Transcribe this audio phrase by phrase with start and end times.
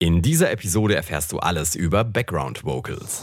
[0.00, 3.20] In dieser Episode erfährst du alles über Background Vocals.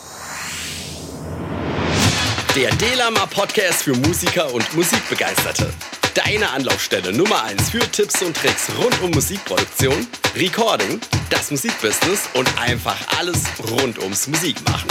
[2.53, 5.73] Der Delama Podcast für Musiker und Musikbegeisterte.
[6.15, 10.99] Deine Anlaufstelle Nummer 1 für Tipps und Tricks rund um Musikproduktion, Recording,
[11.29, 14.89] das Musikbusiness und einfach alles rund ums Musikmachen.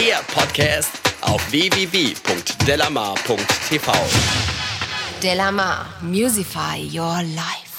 [0.00, 0.90] Der Podcast
[1.20, 3.92] auf www.delamar.tv.
[5.22, 7.73] Delamar, Musify Your Life.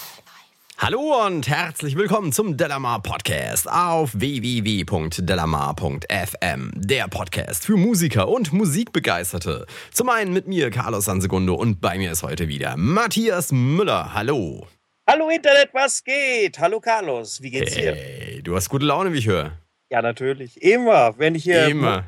[0.85, 6.71] Hallo und herzlich willkommen zum Delamar Podcast auf www.delamar.fm.
[6.75, 9.65] Der Podcast für Musiker und Musikbegeisterte.
[9.91, 14.13] Zum einen mit mir, Carlos Sansegundo, und bei mir ist heute wieder Matthias Müller.
[14.13, 14.67] Hallo.
[15.09, 16.59] Hallo Internet, was geht?
[16.59, 17.95] Hallo Carlos, wie geht's dir?
[17.95, 19.53] Hey, du hast gute Laune, wie ich höre.
[19.89, 20.61] Ja, natürlich.
[20.61, 22.03] Immer, wenn ich hier Immer.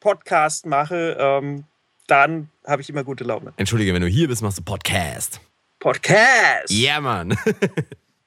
[0.00, 1.66] Podcast mache, ähm,
[2.08, 3.52] dann habe ich immer gute Laune.
[3.58, 5.40] Entschuldige, wenn du hier bist, machst du Podcast.
[5.78, 6.70] Podcast!
[6.70, 7.38] Ja, Mann.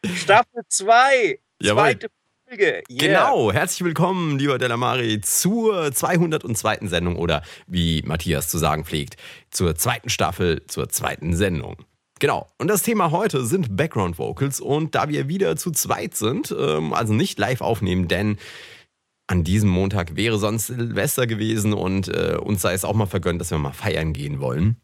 [0.06, 1.84] Staffel 2, Jawohl.
[1.84, 2.08] zweite
[2.48, 2.84] Folge.
[2.90, 3.08] Yeah.
[3.08, 6.88] Genau, herzlich willkommen, lieber Delamari, zur 202.
[6.88, 9.18] Sendung oder wie Matthias zu sagen pflegt,
[9.52, 11.78] zur zweiten Staffel, zur zweiten Sendung.
[12.20, 16.54] Genau, und das Thema heute sind Background Vocals und da wir wieder zu zweit sind,
[16.58, 18.38] ähm, also nicht live aufnehmen, denn
[19.28, 23.40] an diesem Montag wäre sonst Silvester gewesen und äh, uns sei es auch mal vergönnt,
[23.40, 24.78] dass wir mal feiern gehen wollen.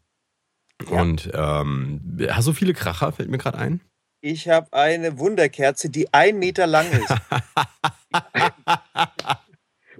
[0.88, 1.02] Ja.
[1.02, 3.80] Und ähm, hast du viele Kracher, fällt mir gerade ein?
[4.20, 7.08] Ich habe eine Wunderkerze, die ein Meter lang ist.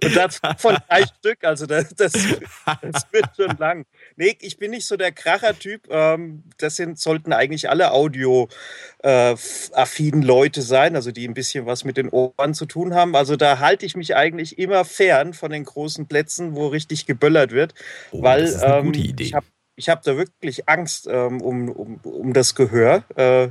[0.05, 3.85] Und das von drei Stück, also das, das, das wird schon lang.
[4.17, 5.89] Nee, ich bin nicht so der Kracher-Typ.
[5.91, 11.97] Ähm, das sind, sollten eigentlich alle audio-affinen Leute sein, also die ein bisschen was mit
[11.97, 13.17] den Ohren zu tun haben.
[13.17, 17.51] Also da halte ich mich eigentlich immer fern von den großen Plätzen, wo richtig geböllert
[17.51, 17.75] wird,
[18.13, 19.25] Oh, weil das ist eine ähm, gute Idee.
[19.25, 19.47] ich habe
[19.81, 23.03] hab da wirklich Angst ähm, um, um, um das Gehör.
[23.17, 23.49] Äh,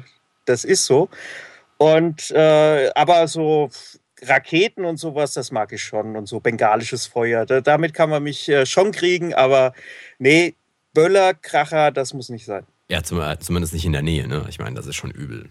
[0.47, 1.09] das ist so.
[1.77, 3.69] Und äh, aber so
[4.21, 6.15] Raketen und sowas, das mag ich schon.
[6.15, 9.73] Und so bengalisches Feuer, da, damit kann man mich äh, schon kriegen, aber
[10.17, 10.55] nee,
[10.93, 12.65] Böller, Kracher, das muss nicht sein.
[12.89, 14.45] Ja, äh, zumindest nicht in der Nähe, ne?
[14.49, 15.49] Ich meine, das ist schon übel.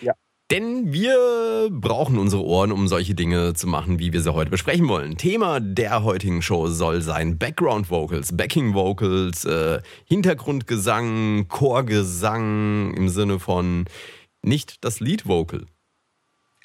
[0.00, 0.14] Ja.
[0.50, 4.88] Denn wir brauchen unsere Ohren, um solche Dinge zu machen, wie wir sie heute besprechen
[4.88, 5.16] wollen.
[5.16, 13.38] Thema der heutigen Show soll sein Background Vocals, Backing Vocals, äh, Hintergrundgesang, Chorgesang im Sinne
[13.38, 13.84] von
[14.42, 15.66] nicht das Lead Vocal.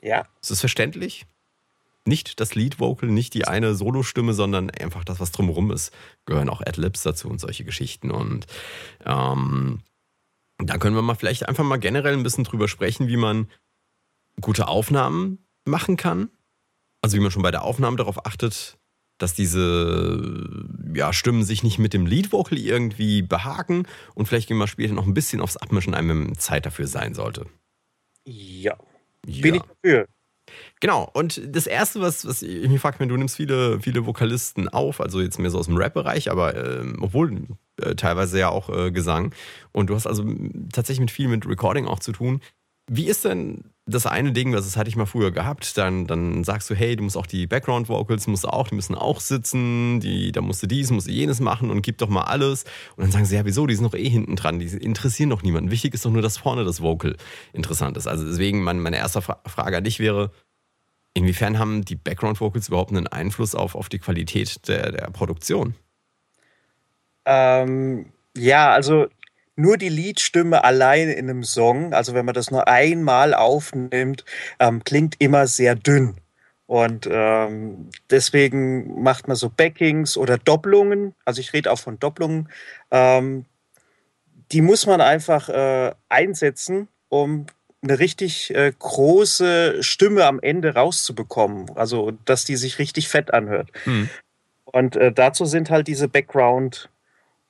[0.01, 1.28] Ja, Ist das verständlich?
[2.06, 5.91] Nicht das Lead Vocal, nicht die eine Solostimme, sondern einfach das, was drumherum ist.
[6.25, 8.09] Gehören auch Adlibs dazu und solche Geschichten.
[8.09, 8.47] Und
[9.06, 9.81] ähm,
[10.57, 13.47] da können wir mal vielleicht einfach mal generell ein bisschen drüber sprechen, wie man
[14.41, 16.29] gute Aufnahmen machen kann.
[17.01, 18.78] Also wie man schon bei der Aufnahme darauf achtet,
[19.18, 23.88] dass diese ja, Stimmen sich nicht mit dem Lead Vocal irgendwie behaken.
[24.13, 27.13] Und vielleicht gehen wir später noch ein bisschen aufs Abmischen ein, wenn Zeit dafür sein
[27.13, 27.45] sollte.
[28.28, 28.75] ja,
[29.25, 29.41] Ja.
[29.41, 30.07] bin ich dafür.
[30.79, 35.01] Genau, und das Erste, was, was ich mich frage, du nimmst viele, viele Vokalisten auf,
[35.01, 37.47] also jetzt mehr so aus dem Rap-Bereich, aber ähm, obwohl
[37.81, 39.34] äh, teilweise ja auch äh, Gesang.
[39.72, 40.24] Und du hast also
[40.72, 42.41] tatsächlich mit viel mit Recording auch zu tun.
[42.88, 46.69] Wie ist denn das eine Ding, das hatte ich mal früher gehabt, dann, dann sagst
[46.69, 50.31] du, hey, du musst auch die Background-Vocals, musst du auch, die müssen auch sitzen, die,
[50.31, 52.63] da musst du dies, musst du jenes machen und gib doch mal alles.
[52.95, 55.44] Und dann sagen sie, ja, wieso, die sind doch eh hinten dran, die interessieren doch
[55.44, 55.69] niemanden.
[55.69, 57.16] Wichtig ist doch nur, dass vorne das Vocal
[57.53, 58.07] interessant ist.
[58.07, 60.31] Also deswegen, mein, meine erste Fra Frage an dich wäre,
[61.18, 65.74] Inwiefern haben die Background Vocals überhaupt einen Einfluss auf, auf die Qualität der, der Produktion?
[67.24, 69.07] Ähm, ja, also
[69.56, 74.26] nur die Liedstimme allein in einem Song, also wenn man das nur einmal aufnimmt,
[74.60, 76.16] ähm, klingt immer sehr dünn.
[76.68, 81.14] Und ähm, deswegen macht man so Backings oder Doppelungen.
[81.24, 82.50] Also ich rede auch von Doppelungen.
[82.90, 83.46] Ähm,
[84.52, 87.46] die muss man einfach äh, einsetzen, um
[87.84, 91.70] eine richtig äh, große Stimme am Ende rauszubekommen.
[91.76, 93.70] Also dass die sich richtig fett anhört.
[93.84, 94.10] Hm.
[94.66, 96.90] Und äh, dazu sind halt diese Background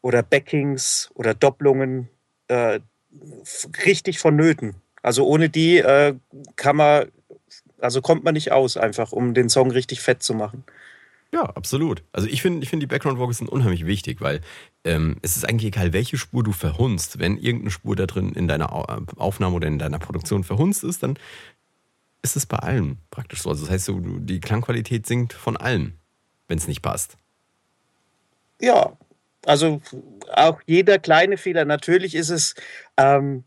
[0.06, 2.10] oder Backings oder Doppelungen
[2.48, 2.80] äh,
[3.88, 4.76] richtig vonnöten.
[5.02, 6.14] Also ohne die äh,
[6.58, 7.08] kann man,
[7.80, 10.64] also kommt man nicht aus, einfach um den Song richtig fett zu machen.
[11.32, 12.04] Ja, absolut.
[12.12, 14.42] Also ich finde, ich find, die Background Vocals sind unheimlich wichtig, weil
[14.84, 17.18] ähm, es ist eigentlich egal, welche Spur du verhunzt.
[17.18, 18.86] Wenn irgendeine Spur da drin in deiner Au-
[19.18, 21.18] Aufnahme oder in deiner Produktion verhunzt ist, dann
[22.22, 23.50] ist es bei allen praktisch so.
[23.50, 25.98] Also das heißt, so, du- die Klangqualität sinkt von allen,
[26.48, 27.18] wenn es nicht passt.
[28.62, 28.96] Ja,
[29.46, 29.82] also
[30.34, 31.66] auch jeder kleine Fehler.
[31.66, 32.56] Natürlich ist es
[32.98, 33.44] ähm,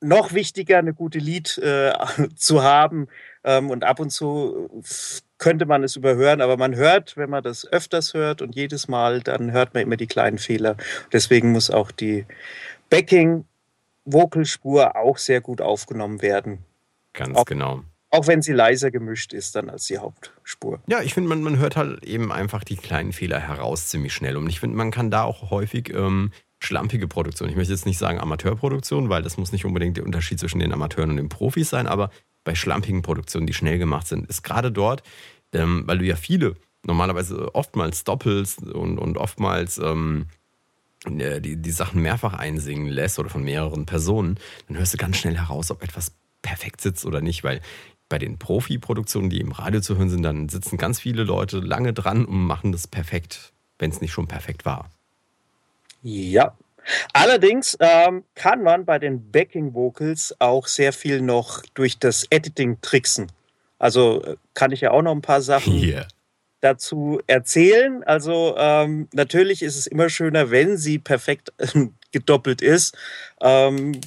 [0.00, 1.92] noch wichtiger, eine gute Lied äh,
[2.36, 3.08] zu haben.
[3.44, 7.42] Ähm, und ab und zu f- könnte man es überhören, aber man hört, wenn man
[7.42, 10.76] das öfters hört und jedes Mal, dann hört man immer die kleinen Fehler.
[11.12, 12.26] Deswegen muss auch die
[12.90, 16.64] Backing-Vocalspur auch sehr gut aufgenommen werden.
[17.12, 17.82] Ganz Auch- genau.
[18.10, 20.80] Auch wenn sie leiser gemischt ist dann als die Hauptspur.
[20.88, 24.36] Ja, ich finde, man, man hört halt eben einfach die kleinen Fehler heraus ziemlich schnell.
[24.36, 27.98] Und ich finde, man kann da auch häufig ähm, schlampige Produktion, ich möchte jetzt nicht
[27.98, 31.70] sagen Amateurproduktion, weil das muss nicht unbedingt der Unterschied zwischen den Amateuren und den Profis
[31.70, 32.10] sein, aber
[32.44, 35.02] bei schlampigen Produktionen, die schnell gemacht sind, ist gerade dort,
[35.52, 40.26] ähm, weil du ja viele normalerweise oftmals doppelst und, und oftmals ähm,
[41.06, 45.16] äh, die, die Sachen mehrfach einsingen lässt oder von mehreren Personen, dann hörst du ganz
[45.16, 46.12] schnell heraus, ob etwas
[46.42, 47.60] perfekt sitzt oder nicht, weil
[48.10, 51.94] bei den Profi-Produktionen, die im Radio zu hören sind, dann sitzen ganz viele Leute lange
[51.94, 54.90] dran und machen das perfekt, wenn es nicht schon perfekt war.
[56.02, 56.54] Ja.
[57.12, 62.80] Allerdings ähm, kann man bei den Backing Vocals auch sehr viel noch durch das Editing
[62.80, 63.30] tricksen.
[63.78, 66.08] Also äh, kann ich ja auch noch ein paar Sachen yeah.
[66.60, 68.02] dazu erzählen.
[68.02, 71.52] Also ähm, natürlich ist es immer schöner, wenn sie perfekt
[72.12, 72.96] gedoppelt ist.
[73.40, 74.00] Ähm,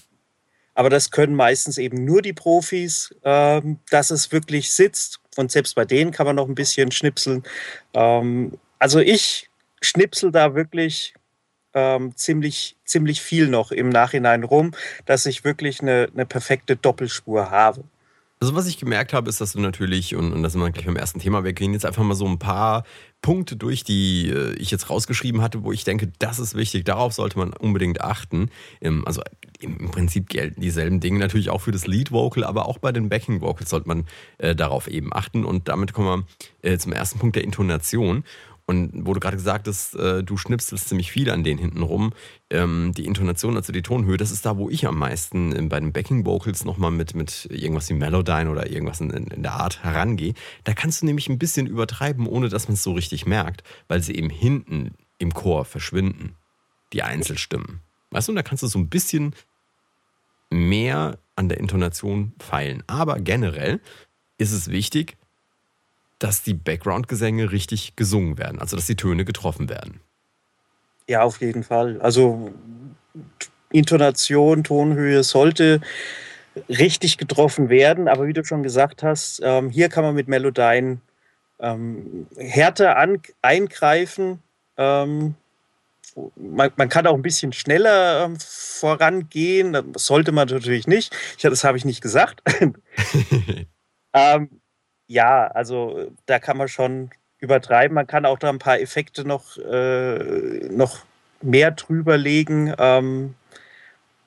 [0.73, 5.19] aber das können meistens eben nur die Profis, ähm, dass es wirklich sitzt.
[5.35, 7.43] Und selbst bei denen kann man noch ein bisschen schnipseln.
[7.93, 9.49] Ähm, also ich
[9.81, 11.13] schnipsel da wirklich
[11.73, 14.71] ähm, ziemlich, ziemlich viel noch im Nachhinein rum,
[15.05, 17.83] dass ich wirklich eine, eine perfekte Doppelspur habe.
[18.43, 20.85] Also was ich gemerkt habe, ist, dass du natürlich, und, und das sind wir gleich
[20.85, 22.83] beim ersten Thema, wir gehen jetzt einfach mal so ein paar
[23.21, 27.13] Punkte durch, die äh, ich jetzt rausgeschrieben hatte, wo ich denke, das ist wichtig, darauf
[27.13, 28.49] sollte man unbedingt achten.
[29.05, 29.21] Also
[29.61, 33.07] im Prinzip gelten dieselben Dinge natürlich auch für das Lead Vocal, aber auch bei den
[33.07, 34.05] Backing Vocals sollte man
[34.39, 35.45] äh, darauf eben achten.
[35.45, 36.25] Und damit kommen
[36.61, 38.25] wir äh, zum ersten Punkt der Intonation.
[38.65, 42.13] Und wo du gerade gesagt hast, äh, du schnipselst ziemlich viel an denen hinten rum.
[42.49, 45.79] Ähm, die Intonation, also die Tonhöhe, das ist da, wo ich am meisten äh, bei
[45.79, 49.83] den Backing Vocals nochmal mit, mit irgendwas wie Melodyne oder irgendwas in, in, der Art
[49.83, 50.33] herangehe.
[50.63, 54.01] Da kannst du nämlich ein bisschen übertreiben, ohne dass man es so richtig merkt, weil
[54.01, 56.35] sie eben hinten im Chor verschwinden,
[56.93, 57.81] die Einzelstimmen.
[58.11, 59.35] Weißt du, da kannst du so ein bisschen
[60.49, 62.83] mehr an der Intonation feilen.
[62.87, 63.81] Aber generell
[64.37, 65.17] ist es wichtig,
[66.23, 69.99] dass die Background-Gesänge richtig gesungen werden, also dass die Töne getroffen werden.
[71.05, 71.99] Ja, auf jeden Fall.
[71.99, 72.53] Also
[73.73, 75.81] Intonation, Tonhöhe sollte
[76.69, 81.01] richtig getroffen werden, aber wie du schon gesagt hast, ähm, hier kann man mit Melodyne
[81.59, 84.39] ähm, härter an, eingreifen.
[84.77, 85.35] Ähm,
[86.37, 89.73] man, man, kann auch ein bisschen schneller ähm, vorangehen.
[89.73, 91.13] Das sollte man natürlich nicht.
[91.35, 92.41] Ich, das habe ich nicht gesagt.
[94.13, 94.49] ähm,
[95.13, 97.93] ja, also da kann man schon übertreiben.
[97.93, 100.99] Man kann auch da ein paar Effekte noch, äh, noch
[101.41, 102.73] mehr drüber legen.
[102.77, 103.35] Ähm,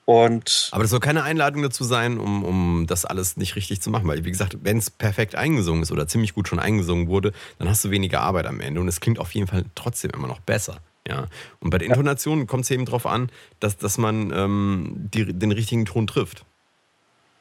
[0.05, 3.91] und Aber das soll keine Einladung dazu sein, um, um das alles nicht richtig zu
[3.91, 4.07] machen.
[4.07, 7.69] Weil, wie gesagt, wenn es perfekt eingesungen ist oder ziemlich gut schon eingesungen wurde, dann
[7.69, 10.39] hast du weniger Arbeit am Ende und es klingt auf jeden Fall trotzdem immer noch
[10.39, 10.77] besser.
[11.09, 11.27] Ja.
[11.59, 15.51] Und bei der Intonation kommt es eben darauf an, dass, dass man ähm, die, den
[15.51, 16.45] richtigen Ton trifft.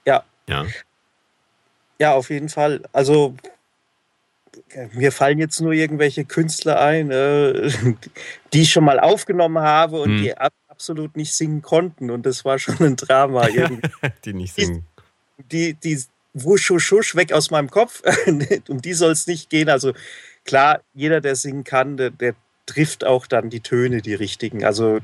[0.06, 0.24] Ja.
[0.48, 0.66] Ja.
[2.00, 2.82] Ja, auf jeden Fall.
[2.92, 3.36] Also
[4.94, 7.72] mir fallen jetzt nur irgendwelche Künstler ein, äh,
[8.54, 10.22] die ich schon mal aufgenommen habe und hm.
[10.22, 12.10] die absolut nicht singen konnten.
[12.10, 13.48] Und das war schon ein Drama.
[13.50, 13.90] Irgendwie.
[14.24, 14.86] die nicht singen.
[15.52, 16.04] Die, die, die
[16.34, 18.04] wusch, wusch, wusch, weg aus meinem Kopf.
[18.68, 19.70] um die soll es nicht gehen.
[19.70, 19.94] Also
[20.44, 22.36] klar, jeder, der singen kann, der, der,
[22.68, 24.66] trifft auch dann die Töne, die richtigen.
[24.66, 24.98] Also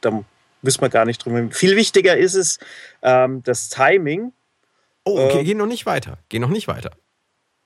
[0.00, 0.24] da
[0.62, 1.50] müssen wir gar nicht drum.
[1.50, 2.60] Viel wichtiger ist es,
[3.02, 4.32] ähm, das Timing
[5.06, 6.18] Oh, okay, ähm, geh noch nicht weiter.
[6.28, 6.90] Geh noch nicht weiter.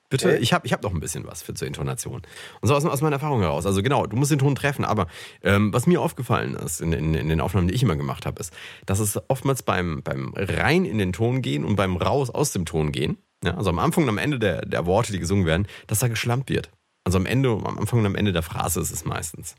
[0.09, 0.37] Bitte, okay.
[0.39, 2.21] ich habe ich hab noch ein bisschen was für zur Intonation.
[2.59, 3.65] Und so aus, aus, meiner Erfahrung heraus.
[3.65, 5.07] Also genau, du musst den Ton treffen, aber
[5.41, 8.39] ähm, was mir aufgefallen ist in, in, in, den Aufnahmen, die ich immer gemacht habe,
[8.39, 8.53] ist,
[8.85, 12.65] dass es oftmals beim, beim rein in den Ton gehen und beim raus aus dem
[12.65, 15.65] Ton gehen, ja, also am Anfang und am Ende der, der Worte, die gesungen werden,
[15.87, 16.71] dass da geschlampt wird.
[17.05, 19.55] Also am Ende, am Anfang und am Ende der Phrase ist es meistens.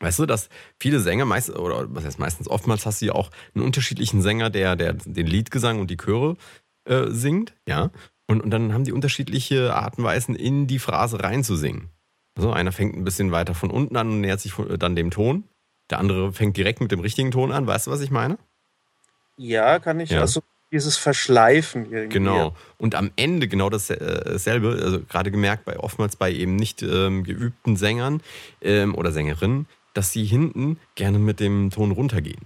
[0.00, 3.30] Weißt du, dass viele Sänger meist, oder was heißt meistens, oftmals hast du ja auch
[3.54, 6.36] einen unterschiedlichen Sänger, der, der den Liedgesang und die Chöre
[6.84, 7.90] äh, singt, ja.
[8.26, 11.90] Und, und dann haben die unterschiedliche Arten und Weisen, in die Phrase reinzusingen.
[12.36, 15.44] Also einer fängt ein bisschen weiter von unten an und nähert sich dann dem Ton.
[15.90, 17.66] Der andere fängt direkt mit dem richtigen Ton an.
[17.66, 18.38] Weißt du, was ich meine?
[19.36, 20.10] Ja, kann ich.
[20.10, 20.20] Ja.
[20.20, 22.18] Also dieses Verschleifen irgendwie.
[22.18, 22.54] Genau.
[22.78, 27.24] Und am Ende genau äh, dasselbe, also gerade gemerkt, bei oftmals bei eben nicht ähm,
[27.24, 28.22] geübten Sängern
[28.62, 32.42] ähm, oder Sängerinnen, dass sie hinten gerne mit dem Ton runtergehen.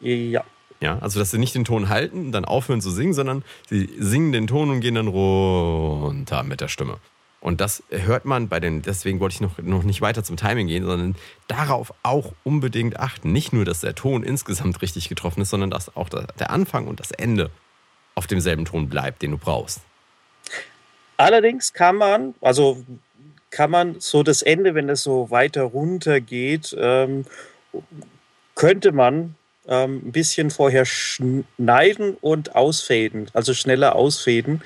[0.00, 0.44] Ja.
[0.80, 3.90] Ja, also dass sie nicht den Ton halten und dann aufhören zu singen, sondern sie
[3.98, 6.98] singen den Ton und gehen dann runter mit der Stimme.
[7.40, 10.66] Und das hört man bei den, deswegen wollte ich noch, noch nicht weiter zum Timing
[10.66, 11.14] gehen, sondern
[11.46, 13.32] darauf auch unbedingt achten.
[13.32, 16.98] Nicht nur, dass der Ton insgesamt richtig getroffen ist, sondern dass auch der Anfang und
[16.98, 17.50] das Ende
[18.16, 19.80] auf demselben Ton bleibt, den du brauchst.
[21.16, 22.84] Allerdings kann man, also
[23.50, 27.24] kann man so das Ende, wenn es so weiter runter geht, ähm,
[28.56, 29.36] könnte man
[29.68, 34.62] ähm, ein bisschen vorher schneiden und ausfäden, also schneller ausfäden.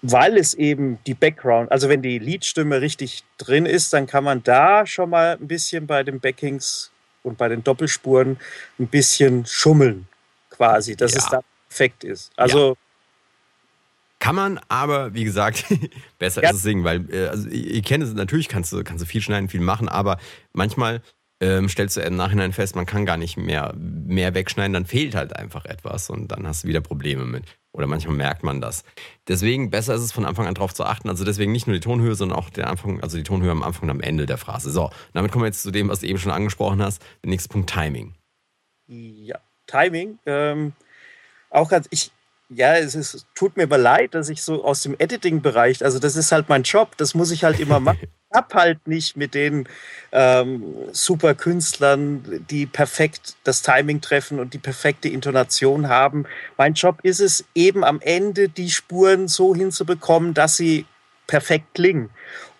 [0.00, 4.44] weil es eben die Background, also wenn die Leadstimme richtig drin ist, dann kann man
[4.44, 6.92] da schon mal ein bisschen bei den Backings
[7.24, 8.38] und bei den Doppelspuren
[8.78, 10.06] ein bisschen schummeln,
[10.50, 11.18] quasi, dass ja.
[11.18, 12.30] es da perfekt ist.
[12.36, 12.70] Also.
[12.70, 12.74] Ja.
[14.20, 15.64] Kann man, aber wie gesagt,
[16.18, 16.50] besser ja.
[16.50, 19.20] ist es singen, weil äh, also, ihr kennt es, natürlich kannst du, kannst du viel
[19.20, 20.18] schneiden, viel machen, aber
[20.52, 21.02] manchmal
[21.40, 25.14] ähm, stellst du im Nachhinein fest, man kann gar nicht mehr, mehr wegschneiden, dann fehlt
[25.14, 27.44] halt einfach etwas und dann hast du wieder Probleme mit.
[27.72, 28.82] Oder manchmal merkt man das.
[29.28, 31.08] Deswegen besser ist es von Anfang an darauf zu achten.
[31.08, 33.84] Also deswegen nicht nur die Tonhöhe, sondern auch den Anfang, also die Tonhöhe am Anfang
[33.84, 34.70] und am Ende der Phrase.
[34.70, 37.00] So, damit kommen wir jetzt zu dem, was du eben schon angesprochen hast.
[37.22, 38.14] Der nächste Punkt Timing.
[38.88, 40.18] Ja, Timing.
[40.26, 40.72] Ähm,
[41.50, 42.10] auch ganz, ich,
[42.50, 46.16] ja, es ist, tut mir aber leid, dass ich so aus dem Editing-Bereich, also das
[46.16, 48.00] ist halt mein Job, das muss ich halt immer machen.
[48.30, 49.66] Ich habe halt nicht mit den
[50.12, 56.26] ähm, super Künstlern, die perfekt das Timing treffen und die perfekte Intonation haben.
[56.58, 60.84] Mein Job ist es eben am Ende, die Spuren so hinzubekommen, dass sie
[61.26, 62.10] perfekt klingen.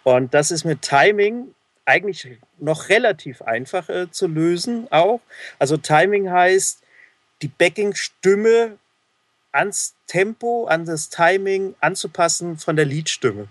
[0.04, 1.54] Und das ist mit Timing
[1.84, 5.20] eigentlich noch relativ einfach äh, zu lösen auch.
[5.58, 6.80] Also Timing heißt,
[7.42, 8.78] die Backing-Stimme
[9.52, 13.48] ans Tempo, an das Timing anzupassen von der Leadstimme.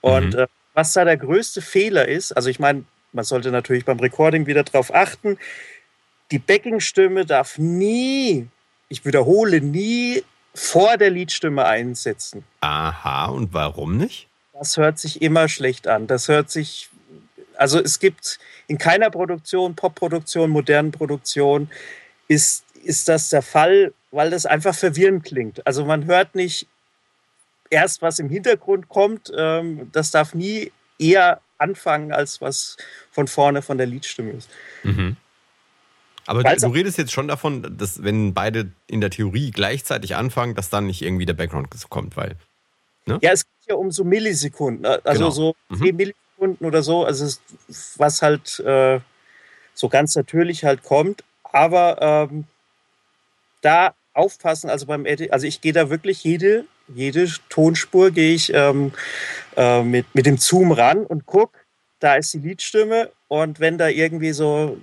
[0.00, 0.40] Und mhm.
[0.40, 4.46] äh, was da der größte Fehler ist, also ich meine, man sollte natürlich beim Recording
[4.46, 5.38] wieder darauf achten,
[6.30, 8.48] die Backing-Stimme darf nie,
[8.88, 12.44] ich wiederhole, nie vor der Leadstimme einsetzen.
[12.60, 14.28] Aha, und warum nicht?
[14.52, 16.06] Das hört sich immer schlecht an.
[16.06, 16.88] Das hört sich,
[17.56, 21.70] also es gibt in keiner Produktion, Popproduktion, modernen Produktion,
[22.28, 25.66] ist, ist das der Fall, weil das einfach verwirrend klingt.
[25.66, 26.68] Also man hört nicht
[27.70, 29.32] erst, was im Hintergrund kommt.
[29.36, 32.76] Ähm, das darf nie eher anfangen, als was
[33.10, 34.48] von vorne von der Liedstimme ist.
[34.82, 35.16] Mhm.
[36.26, 40.54] Aber Weil's du redest jetzt schon davon, dass wenn beide in der Theorie gleichzeitig anfangen,
[40.54, 42.36] dass dann nicht irgendwie der Background kommt, weil.
[43.06, 43.18] Ne?
[43.22, 45.30] Ja, es geht ja um so Millisekunden, also genau.
[45.30, 45.82] so mhm.
[45.82, 47.26] 10 Millisekunden oder so, also
[47.96, 49.00] was halt äh,
[49.74, 51.24] so ganz natürlich halt kommt.
[51.42, 52.44] Aber ähm,
[53.62, 58.52] da aufpassen, also beim Edit, also ich gehe da wirklich jede, jede Tonspur gehe ich
[58.54, 58.92] ähm,
[59.56, 61.58] äh, mit, mit dem Zoom ran und gucke,
[62.00, 64.78] da ist die Liedstimme und wenn da irgendwie so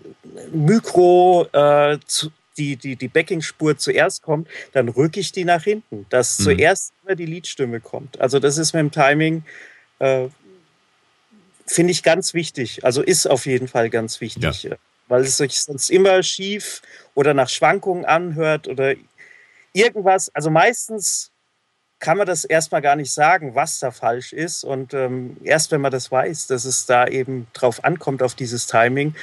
[0.51, 6.05] Mikro äh, zu, die, die, die Backing-Spur zuerst kommt, dann rücke ich die nach hinten,
[6.09, 6.43] dass mhm.
[6.43, 8.19] zuerst immer die Liedstimme kommt.
[8.19, 9.43] Also das ist mit dem Timing,
[9.99, 10.27] äh,
[11.65, 12.83] finde ich ganz wichtig.
[12.83, 14.63] Also ist auf jeden Fall ganz wichtig.
[14.63, 14.75] Ja.
[15.07, 16.81] Weil es sich sonst immer schief
[17.15, 18.93] oder nach Schwankungen anhört oder
[19.73, 21.31] irgendwas, also meistens
[21.99, 24.63] kann man das erstmal gar nicht sagen, was da falsch ist.
[24.63, 28.67] Und ähm, erst wenn man das weiß, dass es da eben drauf ankommt, auf dieses
[28.67, 29.13] Timing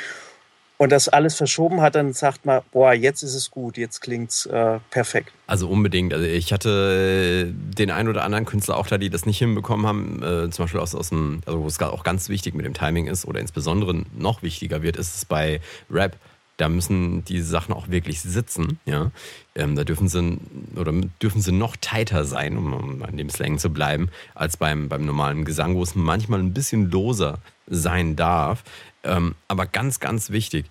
[0.79, 4.31] und das alles verschoben hat, dann sagt man, boah, jetzt ist es gut, jetzt klingt
[4.31, 5.33] es äh, perfekt.
[5.47, 6.13] Also unbedingt.
[6.13, 10.23] Also ich hatte den einen oder anderen Künstler auch da, die das nicht hinbekommen haben,
[10.23, 13.07] äh, zum Beispiel aus, aus dem, also wo es auch ganz wichtig mit dem Timing
[13.07, 15.61] ist oder insbesondere noch wichtiger wird, ist es bei
[15.91, 16.17] Rap
[16.57, 18.79] da müssen die Sachen auch wirklich sitzen.
[18.87, 19.11] Ja?
[19.55, 20.39] Ähm, da dürfen sie,
[20.75, 24.89] oder dürfen sie noch tighter sein, um, um an dem Slang zu bleiben, als beim,
[24.89, 28.65] beim normalen Gesang, wo es manchmal ein bisschen loser sein darf.
[29.05, 30.67] Ähm, aber ganz, ganz wichtig,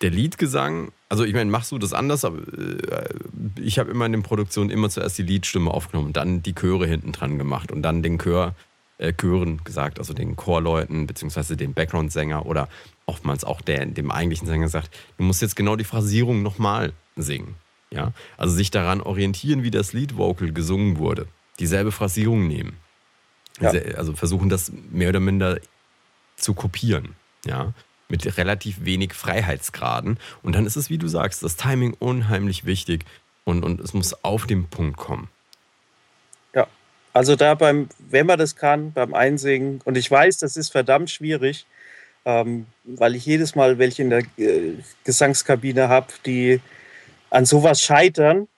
[0.00, 3.08] der Liedgesang, also ich meine, machst du das anders, aber äh,
[3.60, 7.12] ich habe immer in den Produktionen immer zuerst die Liedstimme aufgenommen dann die Chöre hinten
[7.12, 8.54] dran gemacht und dann den Chör,
[8.98, 12.68] äh, Chören gesagt, also den Chorleuten beziehungsweise den Background-Sänger oder
[13.08, 17.56] oftmals auch der, dem eigentlichen Sänger sagt, du musst jetzt genau die Phrasierung nochmal singen.
[17.90, 18.12] Ja?
[18.36, 21.26] Also sich daran orientieren, wie das Lead-Vocal gesungen wurde.
[21.58, 22.76] Dieselbe Phrasierung nehmen.
[23.60, 23.70] Ja.
[23.96, 25.58] Also versuchen das mehr oder minder
[26.36, 27.16] zu kopieren.
[27.44, 27.72] Ja?
[28.08, 30.18] Mit relativ wenig Freiheitsgraden.
[30.42, 33.04] Und dann ist es, wie du sagst, das Timing unheimlich wichtig
[33.44, 35.28] und, und es muss auf den Punkt kommen.
[36.54, 36.66] Ja,
[37.14, 41.10] also da beim, wenn man das kann, beim Einsingen, und ich weiß, das ist verdammt
[41.10, 41.66] schwierig,
[42.28, 46.60] ähm, weil ich jedes Mal welche in der äh, Gesangskabine habe, die
[47.30, 48.48] an sowas scheitern.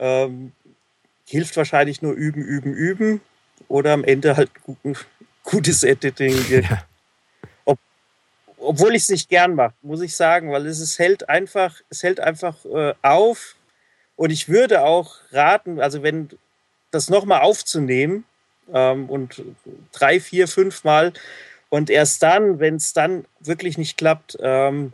[0.00, 0.50] Ähm,
[1.24, 3.20] hilft wahrscheinlich nur üben, üben, üben
[3.68, 4.50] oder am Ende halt
[5.44, 6.34] gutes Editing.
[6.50, 6.84] Ja.
[7.64, 7.78] Ob,
[8.58, 12.02] obwohl ich es nicht gern mache, muss ich sagen, weil es, es hält einfach, es
[12.02, 13.54] hält einfach äh, auf.
[14.16, 16.28] Und ich würde auch raten, also wenn
[16.90, 18.24] das nochmal aufzunehmen
[18.74, 19.42] ähm, und
[19.92, 21.12] drei, vier, fünf Mal
[21.72, 24.92] und erst dann, wenn es dann wirklich nicht klappt, ähm,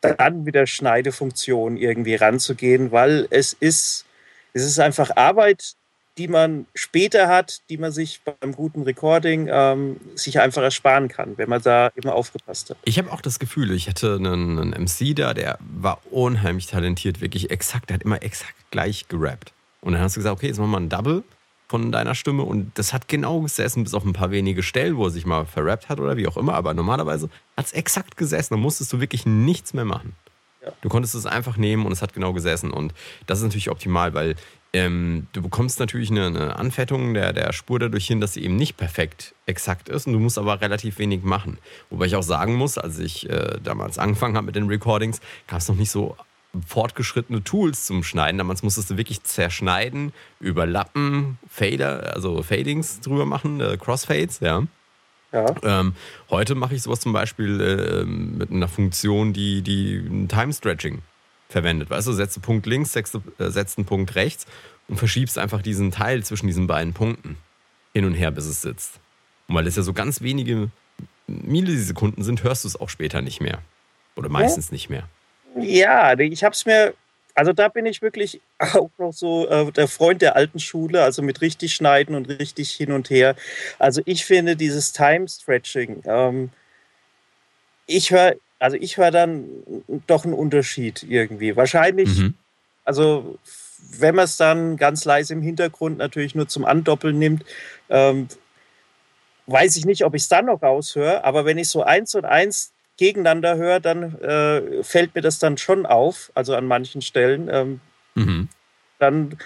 [0.00, 4.06] dann wieder Schneidefunktion irgendwie ranzugehen, weil es ist,
[4.52, 5.76] es ist einfach Arbeit,
[6.18, 11.38] die man später hat, die man sich beim guten Recording ähm, sich einfach ersparen kann,
[11.38, 12.78] wenn man da immer aufgepasst hat.
[12.84, 17.20] Ich habe auch das Gefühl, ich hatte einen, einen, MC da, der war unheimlich talentiert,
[17.20, 19.52] wirklich exakt, der hat immer exakt gleich gerappt.
[19.80, 21.22] Und dann hast du gesagt, okay, jetzt machen wir mal ein Double
[21.70, 25.04] von deiner Stimme und das hat genau gesessen, bis auf ein paar wenige Stellen, wo
[25.04, 28.54] er sich mal verrappt hat oder wie auch immer, aber normalerweise hat es exakt gesessen,
[28.54, 30.16] da musstest du wirklich nichts mehr machen.
[30.64, 30.72] Ja.
[30.80, 32.92] Du konntest es einfach nehmen und es hat genau gesessen und
[33.28, 34.34] das ist natürlich optimal, weil
[34.72, 38.56] ähm, du bekommst natürlich eine, eine, Anfettung der, der Spur dadurch hin, dass sie eben
[38.56, 41.58] nicht perfekt exakt ist und du musst aber relativ wenig machen.
[41.88, 45.60] Wobei ich auch sagen muss, als ich äh, damals angefangen habe mit den Recordings, gab
[45.60, 46.16] es noch nicht so
[46.66, 48.38] fortgeschrittene Tools zum Schneiden.
[48.38, 54.64] Damals musstest du wirklich zerschneiden, überlappen, Fader, also Fadings drüber machen, äh, Crossfades, ja.
[55.32, 55.46] Ja.
[55.62, 55.94] Ähm,
[56.28, 61.02] heute mache ich sowas zum Beispiel äh, mit einer Funktion, die, die Time Stretching
[61.48, 61.88] verwendet.
[61.88, 64.46] Weißt du, setzt einen Punkt links, setzt, äh, setzt einen Punkt rechts
[64.88, 67.36] und verschiebst einfach diesen Teil zwischen diesen beiden Punkten
[67.92, 68.98] hin und her, bis es sitzt.
[69.46, 70.70] Und weil es ja so ganz wenige
[71.28, 73.62] Millisekunden sind, hörst du es auch später nicht mehr.
[74.16, 74.74] Oder meistens ja.
[74.74, 75.08] nicht mehr.
[75.56, 76.94] Ja, ich habe es mir,
[77.34, 81.22] also da bin ich wirklich auch noch so äh, der Freund der alten Schule, also
[81.22, 83.36] mit richtig schneiden und richtig hin und her.
[83.78, 86.50] Also ich finde dieses Time Stretching, ähm,
[87.86, 89.48] ich höre also ich höre dann
[90.06, 91.56] doch einen Unterschied irgendwie.
[91.56, 92.34] Wahrscheinlich, mhm.
[92.84, 93.38] also
[93.98, 97.44] wenn man es dann ganz leise im Hintergrund natürlich nur zum Andoppeln nimmt,
[97.88, 98.28] ähm,
[99.46, 102.26] weiß ich nicht, ob ich es dann noch raushöre, aber wenn ich so eins und
[102.26, 107.48] eins gegeneinander höre, dann äh, fällt mir das dann schon auf, also an manchen Stellen.
[107.50, 107.80] Ähm,
[108.14, 108.48] mhm.
[108.98, 109.38] Dann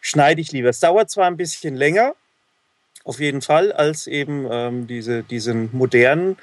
[0.00, 0.68] schneide ich lieber.
[0.68, 2.14] Es dauert zwar ein bisschen länger,
[3.02, 6.36] auf jeden Fall, als eben ähm, diese, diesen modernen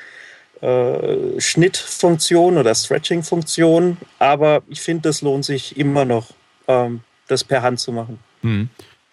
[0.60, 6.32] äh, Schnittfunktion oder Stretching-Funktion, aber ich finde, das lohnt sich immer noch,
[6.68, 8.20] ähm, das per Hand zu machen.
[8.42, 8.70] Hm.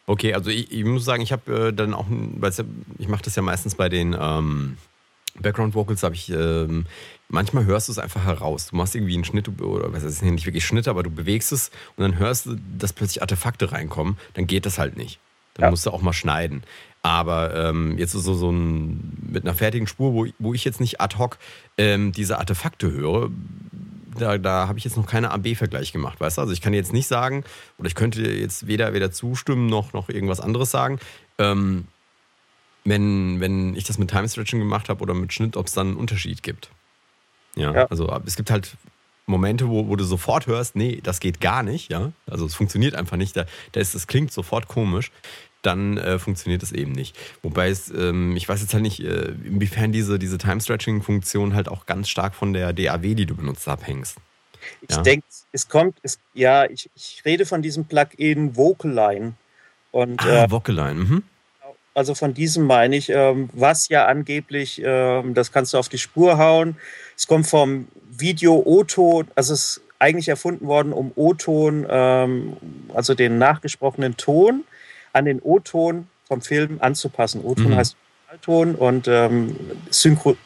[0.06, 2.52] Okay, also ich, ich, muss sagen, ich habe äh, dann auch, weil
[2.99, 4.76] ich mache das ja meistens bei den ähm,
[5.40, 6.86] Background Vocals, habe ich ähm,
[7.28, 8.68] manchmal hörst du es einfach heraus.
[8.68, 11.70] Du machst irgendwie einen Schnitt oder was ist nicht wirklich Schnitt, aber du bewegst es
[11.96, 14.16] und dann hörst du, dass plötzlich Artefakte reinkommen.
[14.34, 15.18] Dann geht das halt nicht.
[15.54, 15.70] Dann ja.
[15.70, 16.62] musst du auch mal schneiden.
[17.02, 21.00] Aber ähm, jetzt so, so ein, mit einer fertigen Spur, wo, wo ich jetzt nicht
[21.00, 21.38] ad hoc
[21.76, 23.30] ähm, diese Artefakte höre,
[24.18, 26.40] da, da habe ich jetzt noch keine AB-Vergleich gemacht, weißt du?
[26.40, 27.44] Also ich kann jetzt nicht sagen,
[27.78, 30.98] oder ich könnte jetzt weder, weder zustimmen noch, noch irgendwas anderes sagen.
[31.38, 31.87] Ähm,
[32.85, 35.88] wenn, wenn ich das mit Time Stretching gemacht habe oder mit Schnitt, ob es dann
[35.88, 36.70] einen Unterschied gibt.
[37.57, 38.77] Ja, ja, also es gibt halt
[39.27, 42.12] Momente, wo, wo du sofort hörst, nee, das geht gar nicht, ja.
[42.27, 43.37] Also es funktioniert einfach nicht.
[43.37, 45.11] Da, da ist, das klingt sofort komisch
[45.64, 47.16] dann äh, funktioniert es eben nicht.
[47.42, 51.87] Wobei es, ähm, ich weiß jetzt halt nicht, äh, inwiefern diese, diese Time-Stretching-Funktion halt auch
[51.87, 54.18] ganz stark von der DAW, die du benutzt, abhängst.
[54.88, 55.03] Ich ja?
[55.03, 59.35] denke, es kommt, es, ja, ich, ich rede von diesem Plugin Vocaline.
[59.90, 61.23] Und, ah, äh, Vocaline, mhm.
[61.94, 65.98] Also von diesem meine ich, ähm, was ja angeblich, ähm, das kannst du auf die
[65.98, 66.76] Spur hauen.
[67.16, 72.57] Es kommt vom Video O-Ton, also es ist eigentlich erfunden worden, um O-Ton, ähm,
[72.92, 74.64] also den nachgesprochenen Ton,
[75.12, 77.42] an den O-Ton vom Film anzupassen.
[77.44, 77.76] O-Ton mhm.
[77.76, 77.96] heißt
[78.42, 79.57] Ton und ähm,
[79.90, 80.37] Synchro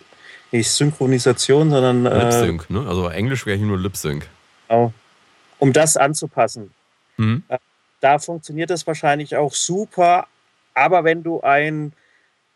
[0.52, 2.86] nicht Synchronisation, sondern äh, Lip-Sync, ne?
[2.86, 4.26] Also Englisch wäre hier nur Lip-Sync.
[4.68, 4.92] Genau.
[5.58, 6.70] Um das anzupassen.
[7.16, 7.42] Mhm.
[7.48, 7.58] Äh,
[8.00, 10.26] da funktioniert das wahrscheinlich auch super,
[10.74, 11.92] aber wenn du ein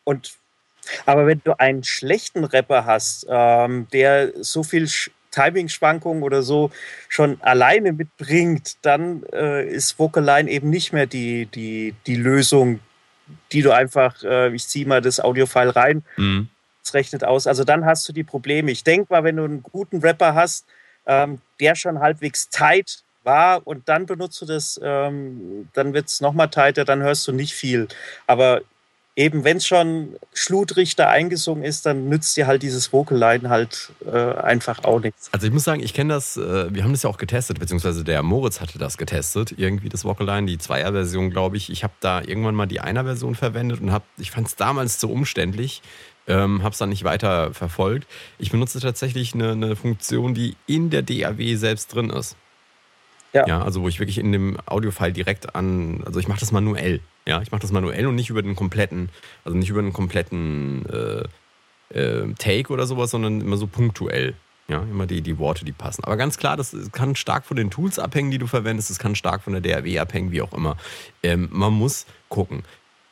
[0.04, 0.34] und
[1.06, 4.88] aber wenn du einen schlechten Rapper hast, ähm, der so viel
[5.30, 6.70] Timing-Schwankungen oder so
[7.08, 12.80] schon alleine mitbringt, dann äh, ist Vocaline eben nicht mehr die, die, die Lösung,
[13.50, 16.48] die du einfach, äh, ich ziehe mal das Audio-File rein, mhm.
[16.84, 17.46] es rechnet aus.
[17.46, 18.70] Also dann hast du die Probleme.
[18.70, 20.66] Ich denke mal, wenn du einen guten Rapper hast,
[21.06, 26.20] ähm, der schon halbwegs tight war und dann benutzt du das, ähm, dann wird es
[26.20, 27.88] nochmal tighter, dann hörst du nicht viel.
[28.26, 28.62] Aber
[29.14, 34.10] eben, wenn es schon Schludrichter eingesungen ist, dann nützt dir halt dieses Vocaline halt äh,
[34.10, 35.28] einfach auch nichts.
[35.32, 38.04] Also ich muss sagen, ich kenne das, äh, wir haben das ja auch getestet, beziehungsweise
[38.04, 41.70] der Moritz hatte das getestet, irgendwie das Vocaline, die Zweier-Version, glaube ich.
[41.70, 45.10] Ich habe da irgendwann mal die Einer-Version verwendet und hab, ich fand es damals zu
[45.10, 45.82] umständlich.
[46.28, 48.06] Ähm, habe es dann nicht weiter verfolgt.
[48.38, 52.36] Ich benutze tatsächlich eine, eine Funktion, die in der DAW selbst drin ist.
[53.32, 53.46] Ja.
[53.46, 53.62] ja.
[53.62, 57.00] also wo ich wirklich in dem Audiofile direkt an, also ich mache das manuell.
[57.26, 59.10] Ja, ich mache das manuell und nicht über den kompletten,
[59.44, 64.34] also nicht über den kompletten äh, äh, Take oder sowas, sondern immer so punktuell.
[64.68, 66.04] Ja, immer die, die Worte, die passen.
[66.04, 68.90] Aber ganz klar, das kann stark von den Tools abhängen, die du verwendest.
[68.90, 70.76] Es kann stark von der DAW abhängen, wie auch immer.
[71.22, 72.62] Ähm, man muss gucken.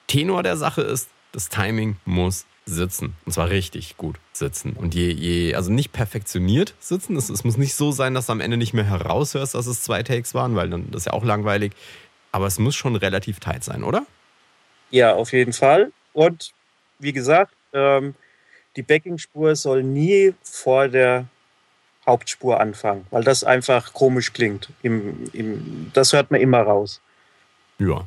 [0.07, 3.17] Tenor der Sache ist, das Timing muss sitzen.
[3.27, 4.75] Und zwar richtig gut sitzen.
[4.75, 7.17] Und je, je also nicht perfektioniert sitzen.
[7.17, 9.83] Es, es muss nicht so sein, dass du am Ende nicht mehr heraushörst, dass es
[9.83, 11.73] zwei Takes waren, weil dann das ist ja auch langweilig.
[12.33, 14.07] Aber es muss schon relativ tight sein, oder?
[14.91, 15.93] Ja, auf jeden Fall.
[16.13, 16.53] Und
[16.99, 18.15] wie gesagt, ähm,
[18.77, 21.27] die Backingspur soll nie vor der
[22.07, 24.71] Hauptspur anfangen, weil das einfach komisch klingt.
[24.83, 27.01] Im, im, das hört man immer raus.
[27.79, 28.07] Ja.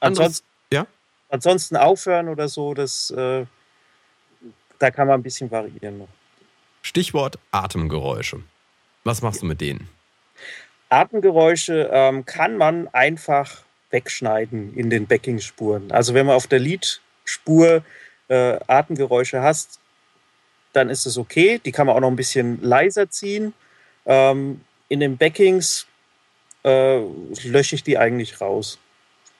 [0.00, 0.86] Ansonsten, ja?
[1.28, 3.46] ansonsten aufhören oder so, das, äh,
[4.78, 6.08] da kann man ein bisschen variieren noch.
[6.82, 8.42] Stichwort Atemgeräusche.
[9.04, 9.88] Was machst du mit denen?
[10.88, 15.90] Atemgeräusche ähm, kann man einfach wegschneiden in den Backing-Spuren.
[15.90, 17.82] Also wenn man auf der Lead-Spur
[18.28, 19.80] äh, Atemgeräusche hast,
[20.72, 21.60] dann ist es okay.
[21.64, 23.52] Die kann man auch noch ein bisschen leiser ziehen.
[24.04, 25.86] Ähm, in den Backings
[26.64, 27.00] äh,
[27.44, 28.78] lösche ich die eigentlich raus.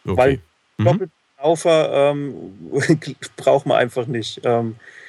[0.04, 0.16] Okay.
[0.16, 0.40] Weil
[0.78, 0.84] Mhm.
[0.84, 2.72] Doppeltaufer ähm,
[3.36, 4.40] braucht man einfach nicht.
[4.44, 5.05] Ähm, äh,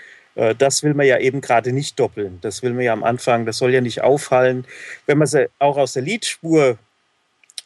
[0.58, 2.38] das will man ja eben gerade nicht doppeln.
[2.42, 4.66] Das will man ja am Anfang, das soll ja nicht auffallen.
[5.08, 6.78] Wenn man sie auch aus der Liedspur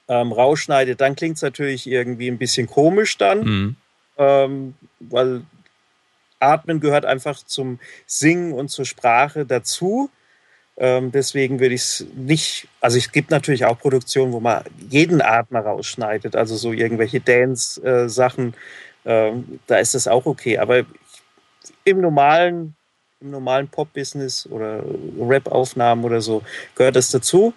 [0.07, 3.75] ähm, rausschneidet, dann klingt es natürlich irgendwie ein bisschen komisch dann, Mhm.
[4.17, 5.41] ähm, weil
[6.39, 10.09] Atmen gehört einfach zum Singen und zur Sprache dazu.
[10.77, 15.21] Ähm, deswegen würde ich es nicht, also es gibt natürlich auch Produktionen, wo man jeden
[15.21, 18.53] Atmer rausschneidet, also so irgendwelche Dance-Sachen,
[19.05, 20.57] ähm, da ist das auch okay.
[20.57, 20.83] Aber
[21.83, 22.75] im normalen,
[23.19, 24.83] im normalen Pop-Business oder
[25.19, 26.43] Rap-Aufnahmen oder so
[26.75, 27.53] gehört das dazu.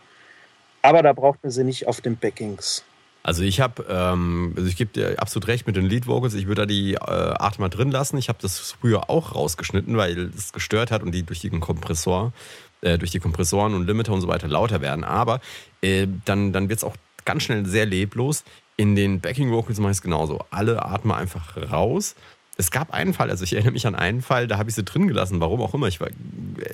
[0.83, 2.85] Aber da braucht man sie nicht auf den Backings.
[3.23, 6.35] Also ich habe, ähm, also ich gebe dir absolut recht mit den Lead Vocals.
[6.35, 8.19] Ich würde da die äh, Atmer drin lassen.
[8.19, 12.35] Ich habe das früher auch rausgeschnitten, weil es gestört hat und die durch den Kompressor,
[12.83, 15.05] äh, durch die Kompressoren und Limiter und so weiter lauter werden.
[15.05, 15.41] Aber
[15.81, 18.45] äh, dann, dann wird es auch ganz schnell sehr leblos.
[18.77, 20.45] In den Backing Vocals mache ich es genauso.
[20.51, 22.17] Alle Atmer einfach raus.
[22.57, 24.85] Es gab einen Fall, also ich erinnere mich an einen Fall, da habe ich sie
[24.85, 25.88] drin gelassen, warum auch immer.
[25.88, 26.11] Ich we-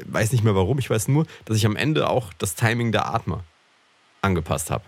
[0.06, 0.78] weiß nicht mehr warum.
[0.78, 3.44] Ich weiß nur, dass ich am Ende auch das Timing der Atmer
[4.20, 4.84] angepasst habe.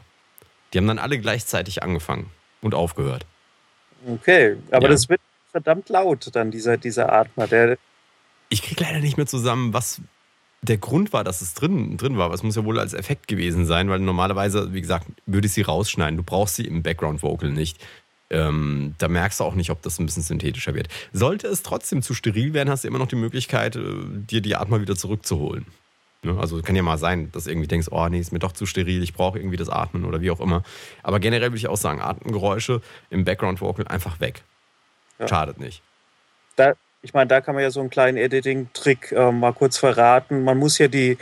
[0.73, 3.25] Die haben dann alle gleichzeitig angefangen und aufgehört.
[4.07, 4.89] Okay, aber Ja.
[4.89, 7.47] das wird verdammt laut, dann dieser, dieser Atmer.
[7.47, 7.79] Der,
[8.51, 10.01] Ich kriege leider nicht mehr zusammen, was
[10.61, 12.27] der Grund war, dass es drin, drin war.
[12.27, 15.53] Aber es muss ja wohl als Effekt gewesen sein, weil normalerweise, wie gesagt, würde ich
[15.55, 16.17] sie rausschneiden.
[16.19, 17.79] Du brauchst sie im Background-Vocal nicht.
[18.33, 20.89] Ähm, da merkst du auch nicht, ob das ein bisschen synthetischer wird.
[21.13, 24.57] Sollte es trotzdem zu steril werden, hast du immer noch die Möglichkeit, äh, dir die
[24.57, 25.67] Atmer wieder zurückzuholen.
[26.23, 26.39] Ne?
[26.39, 28.65] Also kann ja mal sein, dass du irgendwie denkst, oh nee, ist mir doch zu
[28.65, 30.63] steril, ich brauche irgendwie das Atmen oder wie auch immer.
[31.03, 34.43] Aber generell würde ich auch sagen, Atemgeräusche im Background-Vocal einfach weg.
[35.19, 35.29] Ja.
[35.29, 35.83] Schadet nicht.
[36.57, 40.45] da, ich meine, da kann man ja so einen kleinen Editing-Trick äh, mal kurz verraten.
[40.45, 41.19] Man muss ja die,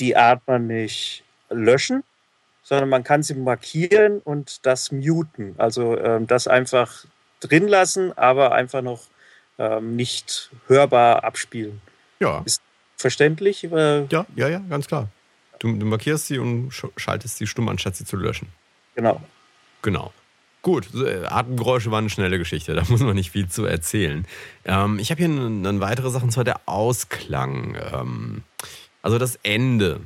[0.00, 2.02] die Atmer nicht löschen,
[2.62, 5.54] sondern man kann sie markieren und das muten.
[5.58, 7.04] Also ähm, das einfach
[7.40, 9.02] drin lassen, aber einfach noch
[9.58, 11.80] ähm, nicht hörbar abspielen.
[12.20, 12.44] Ja.
[12.96, 13.64] Verständlich?
[13.64, 15.08] Äh, Ja, ja, ja, ganz klar.
[15.58, 18.48] Du, du markierst sie und sch schaltest sie stumm, anstatt sie zu löschen.
[18.94, 19.20] genau.
[19.82, 20.12] Genau.
[20.62, 24.24] Gut, äh, Atemgeräusche waren eine schnelle Geschichte, da muss man nicht viel zu erzählen.
[24.64, 27.76] Ähm, ich habe hier eine, eine weitere Sache, und zwar der Ausklang.
[27.92, 28.42] Ähm,
[29.02, 29.98] also das Ende.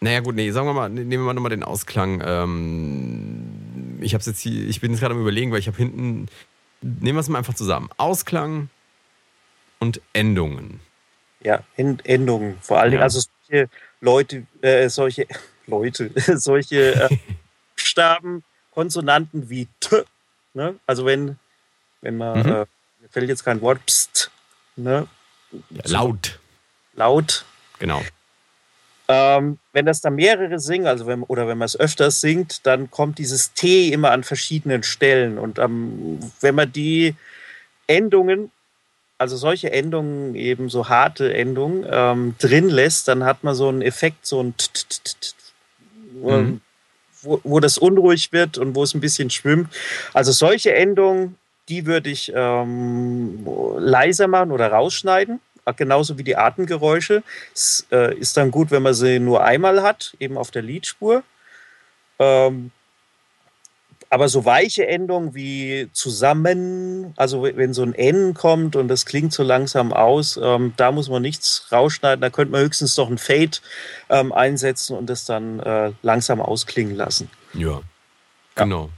[0.00, 2.22] Naja, gut, nee, sagen wir mal, nehmen wir mal nochmal den Ausklang.
[2.24, 6.28] Ähm, ich, hab's jetzt hier, ich bin jetzt gerade am Überlegen, weil ich habe hinten.
[6.80, 7.88] Nehmen wir es mal einfach zusammen.
[7.96, 8.68] Ausklang
[9.80, 10.78] und Endungen.
[11.40, 12.58] Ja, End Endungen.
[12.60, 13.04] Vor allen Dingen, Ja.
[13.04, 13.68] also solche
[14.00, 15.26] Leute, äh, solche
[15.66, 17.08] Leute, solche äh,
[17.76, 20.04] Buchstaben, Konsonanten wie T.
[20.54, 20.76] Ne?
[20.86, 21.36] Also wenn,
[22.00, 22.46] wenn man, Mhm.
[22.46, 22.66] äh,
[23.00, 24.30] mir fällt jetzt kein Wort, pst,
[24.76, 25.08] ne?
[25.70, 26.38] Ja, laut.
[26.94, 27.44] laut.
[27.80, 28.02] Genau.
[29.08, 32.90] Ähm, wenn das dann mehrere singen, also wenn, oder wenn man es öfters singt, dann
[32.90, 35.38] kommt dieses T immer an verschiedenen Stellen.
[35.38, 37.14] Und ähm, wenn man die
[37.86, 38.50] Endungen,
[39.18, 43.82] also solche Endungen, eben so harte Endungen, ähm, drin lässt, dann hat man so einen
[43.82, 44.66] Effekt, so ein T-
[46.24, 46.60] Mhm.
[47.22, 49.72] wo, wo das unruhig wird und wo es ein bisschen schwimmt.
[50.12, 51.36] Also solche Endungen,
[51.68, 53.46] die würde ich ähm,
[53.78, 55.38] leiser machen oder rausschneiden
[55.72, 57.22] genauso wie die Atemgeräusche.
[57.54, 61.22] Es äh, ist dann gut, wenn man sie nur einmal hat, eben auf der Liedspur.
[62.18, 62.70] Ähm,
[64.10, 69.34] aber so weiche Endungen wie zusammen, also wenn so ein N kommt und das klingt
[69.34, 72.22] so langsam aus, ähm, da muss man nichts rausschneiden.
[72.22, 73.58] Da könnte man höchstens noch ein Fade
[74.08, 77.30] ähm, einsetzen und das dann äh, langsam ausklingen lassen.
[77.52, 77.82] Ja,
[78.54, 78.88] genau.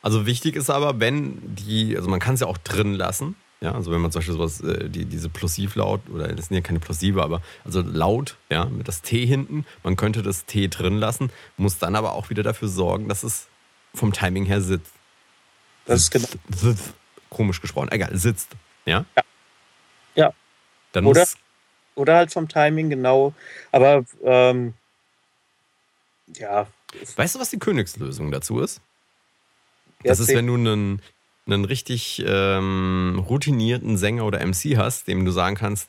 [0.00, 3.36] Also wichtig ist aber, wenn die, also man kann es ja auch drin lassen.
[3.60, 6.60] Ja, also wenn man zum Beispiel sowas, äh, die, diese Plosivlaut, oder das sind ja
[6.60, 10.98] keine Plosive, aber also laut, ja, mit das T hinten, man könnte das T drin
[10.98, 13.46] lassen, muss dann aber auch wieder dafür sorgen, dass es
[13.94, 14.92] vom Timing her sitzt.
[15.86, 16.28] Das ist genau.
[16.54, 16.92] Sitzt.
[17.30, 18.50] Komisch gesprochen, egal, sitzt.
[18.84, 19.04] Ja?
[19.16, 19.22] Ja.
[20.16, 20.32] Ja.
[20.92, 21.36] Dann Oder- muss,
[21.94, 23.34] Oder halt vom Timing genau.
[23.72, 24.74] Aber ähm,
[26.36, 26.66] ja,
[27.16, 28.80] weißt du, was die Königslösung dazu ist?
[30.04, 31.02] Das ist, wenn du einen,
[31.46, 35.88] einen richtig ähm, routinierten Sänger oder MC hast, dem du sagen kannst,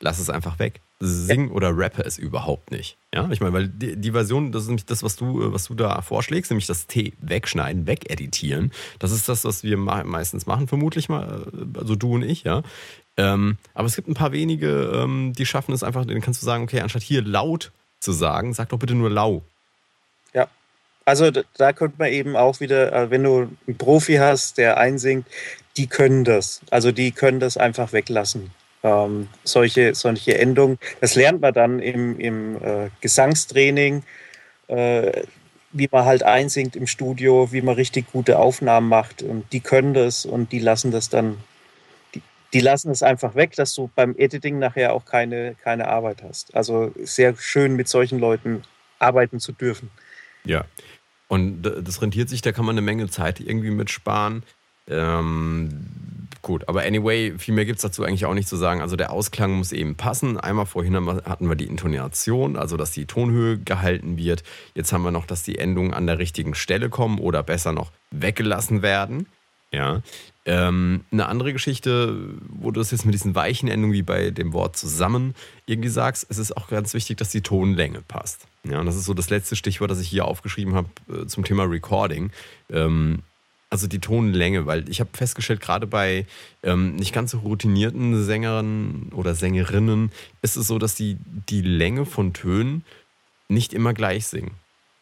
[0.00, 0.80] lass es einfach weg.
[1.00, 2.96] Sing oder rappe es überhaupt nicht.
[3.14, 5.74] Ja, ich meine, weil die, die, Version, das ist nämlich das, was du, was du
[5.74, 8.72] da vorschlägst, nämlich das T wegschneiden, wegeditieren.
[8.98, 11.46] Das ist das, was wir meistens machen, vermutlich mal,
[11.78, 12.62] also du und ich, ja.
[13.16, 16.46] Ähm, aber es gibt ein paar wenige, ähm, die schaffen es einfach, dann kannst du
[16.46, 19.42] sagen, okay, anstatt hier laut zu sagen, sag doch bitte nur lau.
[20.34, 20.48] Ja,
[21.08, 25.26] also da könnte man eben auch wieder, äh, wenn du einen Profi hast, der einsingt,
[25.78, 26.60] die können das.
[26.70, 28.50] Also die können das einfach weglassen.
[28.82, 30.78] Ähm, solche, solche Endungen.
[31.00, 34.02] Das lernt man dann im, im äh, Gesangstraining,
[34.66, 35.22] äh,
[35.72, 39.22] wie man halt einsingt im Studio, wie man richtig gute Aufnahmen macht.
[39.22, 41.38] Und die können das und die lassen das dann,
[42.14, 42.20] die,
[42.52, 46.54] die lassen es einfach weg, dass du beim Editing nachher auch keine, keine Arbeit hast.
[46.54, 48.62] Also sehr schön mit solchen Leuten
[48.98, 49.90] arbeiten zu dürfen.
[50.44, 50.64] Ja.
[51.28, 54.42] Und das rentiert sich, da kann man eine Menge Zeit irgendwie mitsparen.
[54.88, 55.68] Ähm,
[56.40, 58.80] gut, aber anyway, viel mehr gibt es dazu eigentlich auch nicht zu sagen.
[58.80, 60.38] Also der Ausklang muss eben passen.
[60.38, 64.42] Einmal vorhin hatten wir die Intonation, also dass die Tonhöhe gehalten wird.
[64.74, 67.92] Jetzt haben wir noch, dass die Endungen an der richtigen Stelle kommen oder besser noch
[68.10, 69.26] weggelassen werden.
[69.70, 70.00] Ja.
[70.50, 72.16] Ähm, eine andere Geschichte,
[72.48, 75.34] wo du es jetzt mit diesen weichen Endungen wie bei dem Wort zusammen
[75.66, 78.46] irgendwie sagst, es ist auch ganz wichtig, dass die Tonlänge passt.
[78.64, 81.44] Ja, und das ist so das letzte Stichwort, das ich hier aufgeschrieben habe äh, zum
[81.44, 82.30] Thema Recording.
[82.70, 83.18] Ähm,
[83.68, 86.24] also die Tonlänge, weil ich habe festgestellt, gerade bei
[86.62, 91.18] ähm, nicht ganz so routinierten Sängern oder Sängerinnen ist es so, dass die
[91.50, 92.86] die Länge von Tönen
[93.50, 94.52] nicht immer gleich singen.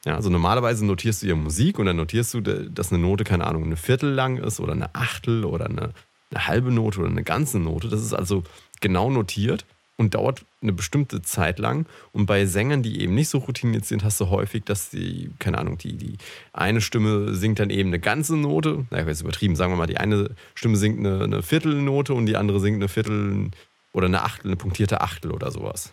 [0.07, 3.45] Ja, also normalerweise notierst du ja Musik und dann notierst du, dass eine Note, keine
[3.45, 5.91] Ahnung, eine Viertel lang ist oder eine Achtel oder eine,
[6.31, 7.89] eine halbe Note oder eine ganze Note.
[7.89, 8.45] Das ist also
[8.81, 9.67] genau notiert
[9.97, 11.87] und dauert eine bestimmte Zeit lang.
[12.13, 15.59] Und bei Sängern, die eben nicht so routiniert sind, hast du häufig, dass die, keine
[15.59, 16.19] Ahnung, die, die
[16.53, 18.87] eine Stimme singt dann eben eine ganze Note.
[18.91, 22.27] Na, ich jetzt übertrieben, sagen wir mal, die eine Stimme singt eine, eine Viertelnote und
[22.27, 23.51] die andere singt eine Viertel
[23.93, 25.93] oder eine Achtel, eine punktierte Achtel oder sowas.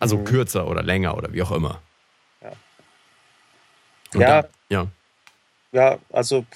[0.00, 0.24] Also mhm.
[0.24, 1.80] kürzer oder länger oder wie auch immer.
[4.20, 4.28] Ja.
[4.28, 4.86] Ja, dann, ja.
[5.72, 6.46] Ja, also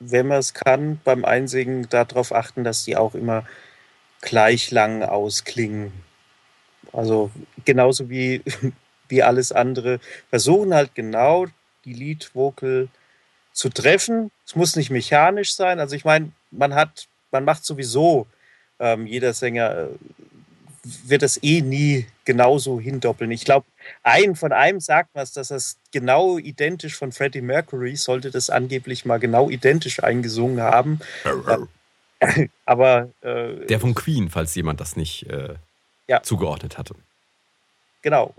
[0.00, 3.44] wenn man es kann, beim Einsingen darauf achten, dass die auch immer
[4.20, 5.92] gleich lang ausklingen.
[6.92, 7.30] Also
[7.64, 8.42] genauso wie,
[9.08, 10.00] wie alles andere.
[10.30, 11.46] Versuchen halt genau
[11.84, 12.88] die Lead-Vocal
[13.52, 14.30] zu treffen.
[14.44, 15.80] Es muss nicht mechanisch sein.
[15.80, 18.26] Also ich meine, man hat, man macht sowieso,
[18.78, 19.88] ähm, jeder Sänger äh,
[21.04, 23.30] wird das eh nie genauso hindoppeln.
[23.30, 23.66] Ich glaube,
[24.02, 28.50] ein von einem sagt man es, dass das genau identisch von Freddie Mercury sollte das
[28.50, 31.00] angeblich mal genau identisch eingesungen haben.
[32.64, 35.54] Aber äh, der von Queen, falls jemand das nicht äh,
[36.08, 36.22] ja.
[36.22, 36.94] zugeordnet hatte.
[38.02, 38.34] Genau.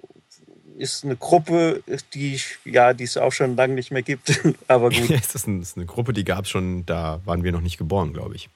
[0.77, 1.83] Ist eine Gruppe,
[2.13, 4.39] die ja, die es auch schon lange nicht mehr gibt.
[4.67, 5.09] Aber gut.
[5.09, 7.77] Ja, ist eine, ist eine Gruppe, die gab es schon, da waren wir noch nicht
[7.77, 8.49] geboren, glaube ich.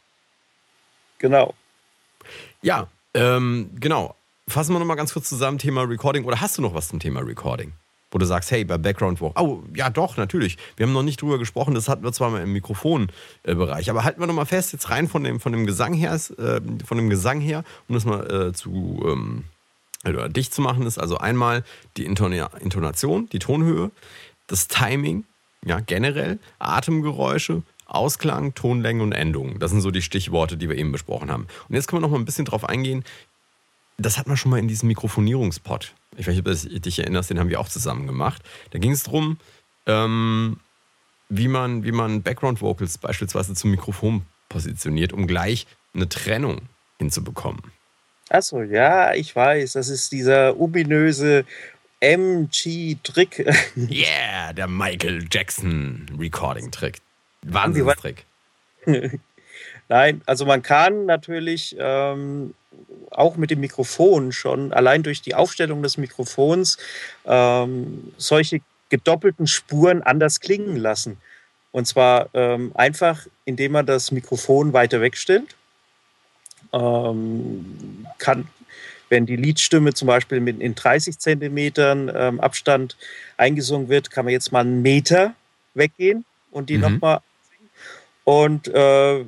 [1.18, 1.54] Genau.
[2.62, 4.16] Ja, ähm, genau.
[4.48, 6.26] Fassen wir nochmal ganz kurz zusammen Thema Recording.
[6.26, 7.74] Oder hast du noch was zum Thema Recording?
[8.12, 9.40] Wo du sagst, hey, bei Background Walk.
[9.40, 10.58] Oh, ja, doch, natürlich.
[10.76, 13.90] Wir haben noch nicht drüber gesprochen, das hatten wir zwar mal im Mikrofonbereich.
[13.90, 16.98] Aber halten wir nochmal fest, jetzt rein von dem, von dem Gesang her, äh, von
[16.98, 19.46] dem Gesang her, um das mal äh, zu ähm,
[20.06, 21.64] oder dicht zu machen, ist also einmal
[21.96, 23.92] die Intonation, die Tonhöhe,
[24.48, 25.26] das Timing,
[25.64, 29.60] ja, generell, Atemgeräusche, Ausklang, Tonlänge und Endungen.
[29.60, 31.48] Das sind so die Stichworte, die wir eben besprochen haben.
[31.68, 33.04] Und jetzt können wir noch mal ein bisschen drauf eingehen.
[33.98, 35.94] Das hat man schon mal in diesem Mikrofonierungspot.
[36.18, 38.42] Ich weiß nicht, ob du dich erinnerst, den haben wir auch zusammen gemacht.
[38.72, 39.38] Da ging es darum,
[39.86, 40.60] ähm,
[41.30, 46.62] wie man, wie man Background Vocals beispielsweise zum Mikrofon positioniert, um gleich eine Trennung
[46.98, 47.62] hinzubekommen.
[48.30, 49.74] Achso, ja, ich weiß.
[49.74, 51.46] Das ist dieser ominöse
[52.00, 53.46] MG-Trick.
[53.76, 57.00] Yeah, der Michael Jackson Recording-Trick.
[57.44, 58.26] Wahnsinnstrick.
[59.90, 62.54] Nein, also man kann natürlich ähm,
[63.12, 66.78] auch mit dem Mikrofon schon, allein durch die Aufstellung des Mikrofons,
[67.26, 71.18] ähm, solche gedoppelten Spuren anders klingen lassen.
[71.72, 75.56] Und zwar ähm, einfach, indem man das Mikrofon weiter wegstellt.
[76.74, 78.48] Ähm, kann,
[79.10, 82.98] wenn die Liedstimme zum Beispiel mit in 30 Zentimetern ähm, Abstand
[83.38, 85.34] eingesungen wird, kann man jetzt mal einen Meter
[85.74, 86.82] weggehen und die mhm.
[86.82, 87.22] nochmal
[88.24, 89.26] und äh,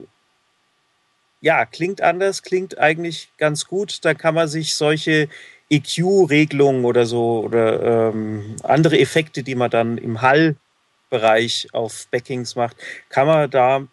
[1.43, 4.05] ja, klingt anders, klingt eigentlich ganz gut.
[4.05, 5.27] Da kann man sich solche
[5.69, 12.77] EQ-Regelungen oder so oder ähm, andere Effekte, die man dann im Hallbereich auf Backings macht,
[13.09, 13.85] kann man da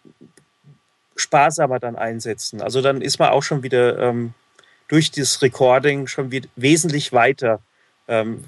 [1.17, 2.61] sparsamer dann einsetzen.
[2.61, 4.33] Also dann ist man auch schon wieder ähm,
[4.87, 7.59] durch das Recording schon wieder wesentlich weiter
[8.07, 8.45] ähm,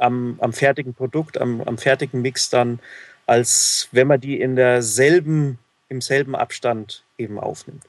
[0.00, 2.80] am, am fertigen Produkt, am, am fertigen Mix dann,
[3.26, 7.84] als wenn man die in derselben im selben Abstand eben aufnimmt.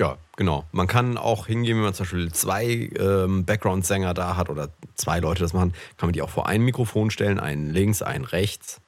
[0.00, 0.64] Ja, genau.
[0.72, 5.20] Man kann auch hingehen, wenn man zum Beispiel zwei ähm, Background-Sänger da hat oder zwei
[5.20, 8.80] Leute das machen, kann man die auch vor ein Mikrofon stellen, einen links, einen rechts.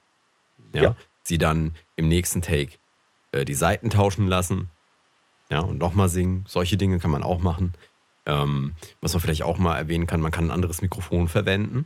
[0.73, 0.81] Ja.
[0.81, 0.95] Ja.
[1.21, 2.79] Sie dann im nächsten Take
[3.31, 4.71] äh, die Seiten tauschen lassen.
[5.51, 6.45] Ja, und nochmal singen.
[6.47, 7.73] Solche Dinge kann man auch machen.
[8.25, 11.85] Ähm, was man vielleicht auch mal erwähnen kann, man kann ein anderes Mikrofon verwenden.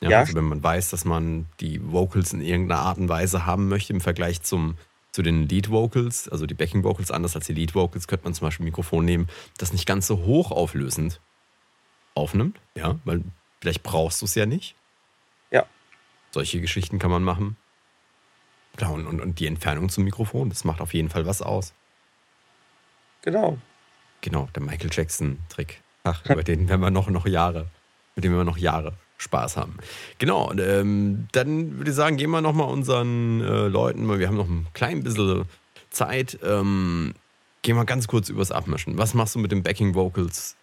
[0.00, 0.18] Ja, Ja.
[0.20, 3.92] Also wenn man weiß, dass man die Vocals in irgendeiner Art und Weise haben möchte
[3.92, 4.74] im Vergleich zum,
[5.12, 8.34] zu den Lead Vocals, also die Backing Vocals anders als die Lead Vocals, könnte man
[8.34, 11.20] zum Beispiel ein Mikrofon nehmen, das nicht ganz so hoch auflösend
[12.14, 12.60] aufnimmt.
[12.74, 13.22] Ja, weil
[13.60, 14.76] vielleicht brauchst du es ja nicht.
[15.50, 15.66] Ja.
[16.30, 17.56] Solche Geschichten kann man machen.
[18.76, 21.74] Klar, und, und, und die Entfernung zum Mikrofon, das macht auf jeden Fall was aus.
[23.22, 23.58] Genau.
[24.20, 25.82] Genau, der Michael Jackson-Trick.
[26.04, 27.68] Ach, über den werden wir noch, noch Jahre,
[28.14, 29.76] mit dem wir noch Jahre Spaß haben.
[30.18, 34.36] Genau, ähm, dann würde ich sagen, gehen wir nochmal unseren äh, Leuten, weil wir haben
[34.36, 35.44] noch ein klein bisschen
[35.90, 37.12] Zeit, ähm,
[37.62, 38.96] gehen wir ganz kurz übers Abmischen.
[38.96, 40.56] Was machst du mit den Backing Vocals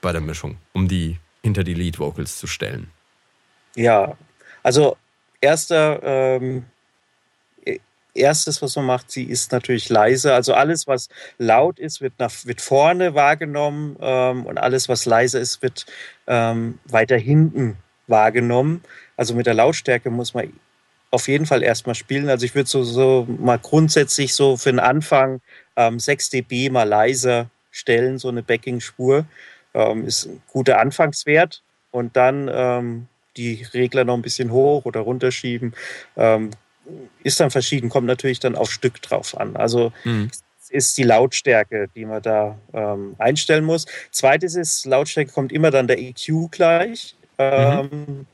[0.00, 2.90] bei der Mischung, um die hinter die Lead Vocals zu stellen?
[3.76, 4.16] Ja,
[4.64, 4.96] also
[5.40, 6.64] erster, ähm,
[8.14, 10.34] erstes, was man macht, sie ist natürlich leise.
[10.34, 15.38] Also alles, was laut ist, wird nach wird vorne wahrgenommen ähm, und alles, was leise
[15.38, 15.86] ist, wird
[16.26, 18.82] ähm, weiter hinten wahrgenommen.
[19.16, 20.52] Also mit der Lautstärke muss man
[21.10, 22.28] auf jeden Fall erstmal spielen.
[22.28, 25.40] Also ich würde so, so mal grundsätzlich so für den Anfang
[25.76, 29.24] ähm, 6 dB mal leiser stellen, so eine Backing-Spur.
[29.74, 31.62] Ähm, ist ein guter Anfangswert.
[31.90, 35.74] Und dann ähm, die Regler noch ein bisschen hoch oder runterschieben.
[36.16, 36.50] Ähm,
[37.22, 39.56] ist dann verschieden, kommt natürlich dann auf Stück drauf an.
[39.56, 39.92] Also
[40.60, 43.86] es ist die Lautstärke, die man da ähm, einstellen muss.
[44.10, 47.16] Zweites ist, Lautstärke kommt immer dann der EQ gleich.
[47.38, 48.26] Ähm,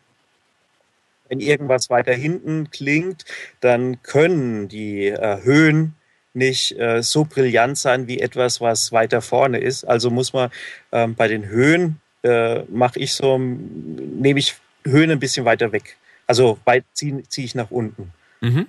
[1.28, 3.24] Wenn irgendwas weiter hinten klingt,
[3.60, 5.94] dann können die äh, Höhen
[6.34, 9.84] nicht äh, so brillant sein wie etwas, was weiter vorne ist.
[9.84, 10.50] Also muss man
[10.92, 15.96] ähm, bei den Höhen, äh, mache ich so, nehme ich Höhen ein bisschen weiter weg.
[16.26, 18.12] Also weit ziehe zieh ich nach unten.
[18.40, 18.66] Mhm.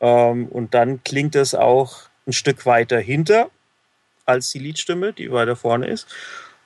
[0.00, 3.50] Ähm, und dann klingt es auch ein Stück weiter hinter
[4.24, 6.06] als die Liedstimme, die weiter vorne ist.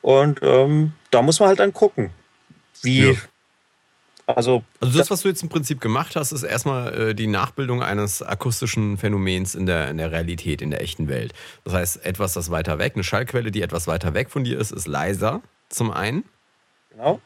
[0.03, 2.11] Und ähm, da muss man halt dann gucken,
[2.83, 3.11] wie.
[3.11, 3.15] Ja.
[4.27, 7.83] Also, Also das, was du jetzt im Prinzip gemacht hast, ist erstmal äh, die Nachbildung
[7.83, 11.35] eines akustischen Phänomens in der, in der Realität, in der echten Welt.
[11.65, 14.71] Das heißt, etwas, das weiter weg, eine Schallquelle, die etwas weiter weg von dir ist,
[14.71, 16.25] ist leiser zum einen.
[16.91, 17.21] genau.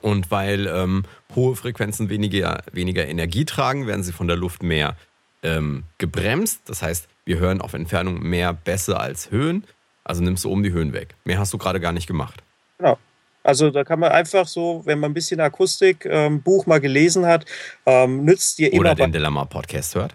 [0.00, 4.96] Und weil ähm, hohe Frequenzen weniger, weniger Energie tragen, werden sie von der Luft mehr
[5.42, 6.62] ähm, gebremst.
[6.66, 9.64] Das heißt, wir hören auf Entfernung mehr Bässe als Höhen.
[10.04, 11.14] Also nimmst du oben die Höhen weg.
[11.24, 12.42] Mehr hast du gerade gar nicht gemacht.
[12.78, 12.98] Genau.
[13.44, 17.26] Also da kann man einfach so, wenn man ein bisschen Akustik ähm, Buch mal gelesen
[17.26, 17.44] hat,
[17.86, 20.14] ähm, nützt dir Oder immer den Dilemma Podcast hört.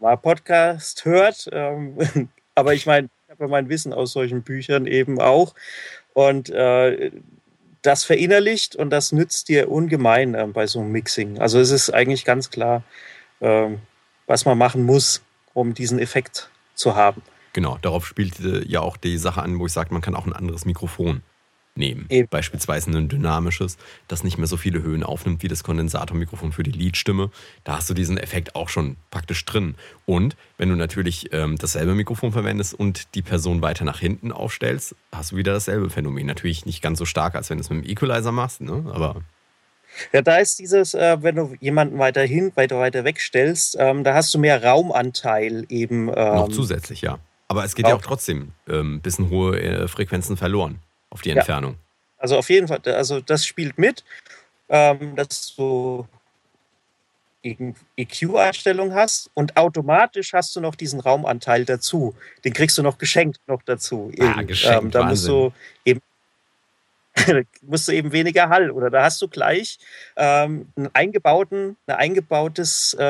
[0.00, 1.48] mal Podcast hört.
[1.52, 1.98] Ähm,
[2.54, 5.54] aber ich meine, ich habe ja mein Wissen aus solchen Büchern eben auch.
[6.14, 7.10] Und äh,
[7.82, 11.38] das verinnerlicht und das nützt dir ungemein ähm, bei so einem Mixing.
[11.38, 12.82] Also es ist eigentlich ganz klar,
[13.40, 13.80] ähm,
[14.26, 17.22] was man machen muss, um diesen Effekt zu haben.
[17.52, 20.26] Genau, darauf spielt äh, ja auch die Sache an, wo ich sage, man kann auch
[20.26, 21.22] ein anderes Mikrofon
[21.74, 22.06] nehmen.
[22.10, 22.28] Eben.
[22.28, 26.70] Beispielsweise ein dynamisches, das nicht mehr so viele Höhen aufnimmt wie das Kondensatormikrofon für die
[26.70, 27.30] Leadstimme.
[27.64, 29.74] Da hast du diesen Effekt auch schon praktisch drin.
[30.04, 34.94] Und wenn du natürlich ähm, dasselbe Mikrofon verwendest und die Person weiter nach hinten aufstellst,
[35.12, 36.26] hast du wieder dasselbe Phänomen.
[36.26, 38.84] Natürlich nicht ganz so stark, als wenn du es mit dem Equalizer machst, ne?
[38.92, 39.22] aber
[40.12, 44.14] Ja, da ist dieses, äh, wenn du jemanden weiter hin, weiter, weiter wegstellst, ähm, da
[44.14, 46.08] hast du mehr Raumanteil eben.
[46.08, 47.18] Ähm, noch zusätzlich, ja.
[47.48, 50.78] Aber es geht ja auch- auch trotzdem ein ähm, bisschen hohe äh, Frequenzen verloren
[51.12, 51.36] auf die Ja.
[51.36, 51.76] Entfernung.
[52.18, 54.04] Also auf jeden Fall, also das spielt mit,
[54.68, 56.06] ähm, dass du
[57.96, 62.14] EQ-Einstellung hast und automatisch hast du noch diesen Raumanteil dazu.
[62.44, 64.12] Den kriegst du noch geschenkt noch dazu.
[64.20, 64.46] Ah, Eben.
[64.46, 65.52] geschenkt, ähm, da musst du
[65.84, 66.00] eben
[67.62, 69.78] musst du eben weniger Hall oder da hast du gleich
[70.16, 73.02] ähm, einen eingebauten, ein eingebautes äh,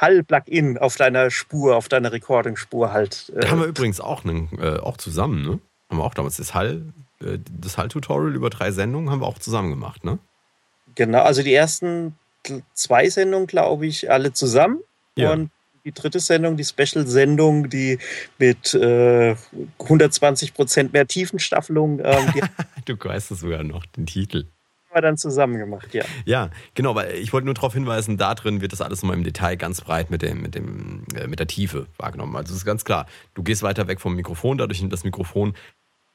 [0.00, 3.30] Hall-Plugin auf deiner Spur, auf deiner Recording-Spur halt.
[3.36, 5.60] Da haben wir Äh, übrigens auch, einen, äh, auch zusammen, ne?
[5.90, 9.38] Haben wir auch damals das Hall, äh, das Hall-Tutorial über drei Sendungen haben wir auch
[9.38, 10.18] zusammen gemacht, ne?
[10.94, 12.16] Genau, also die ersten
[12.72, 14.80] zwei Sendungen, glaube ich, alle zusammen.
[15.16, 15.32] Ja.
[15.32, 15.50] Und
[15.84, 17.98] die dritte Sendung, die Special-Sendung, die
[18.38, 19.36] mit äh,
[19.80, 22.50] 120 Prozent mehr Tiefenstaffelung, ähm, haben
[22.84, 24.46] Du weißt es sogar noch, den Titel.
[24.92, 26.04] wir dann zusammen gemacht, ja.
[26.24, 29.24] Ja, genau, weil ich wollte nur darauf hinweisen, da drin wird das alles nochmal im
[29.24, 32.36] Detail ganz breit mit, dem, mit, dem, äh, mit der Tiefe wahrgenommen.
[32.36, 35.54] Also es ist ganz klar, du gehst weiter weg vom Mikrofon, dadurch nimmt das Mikrofon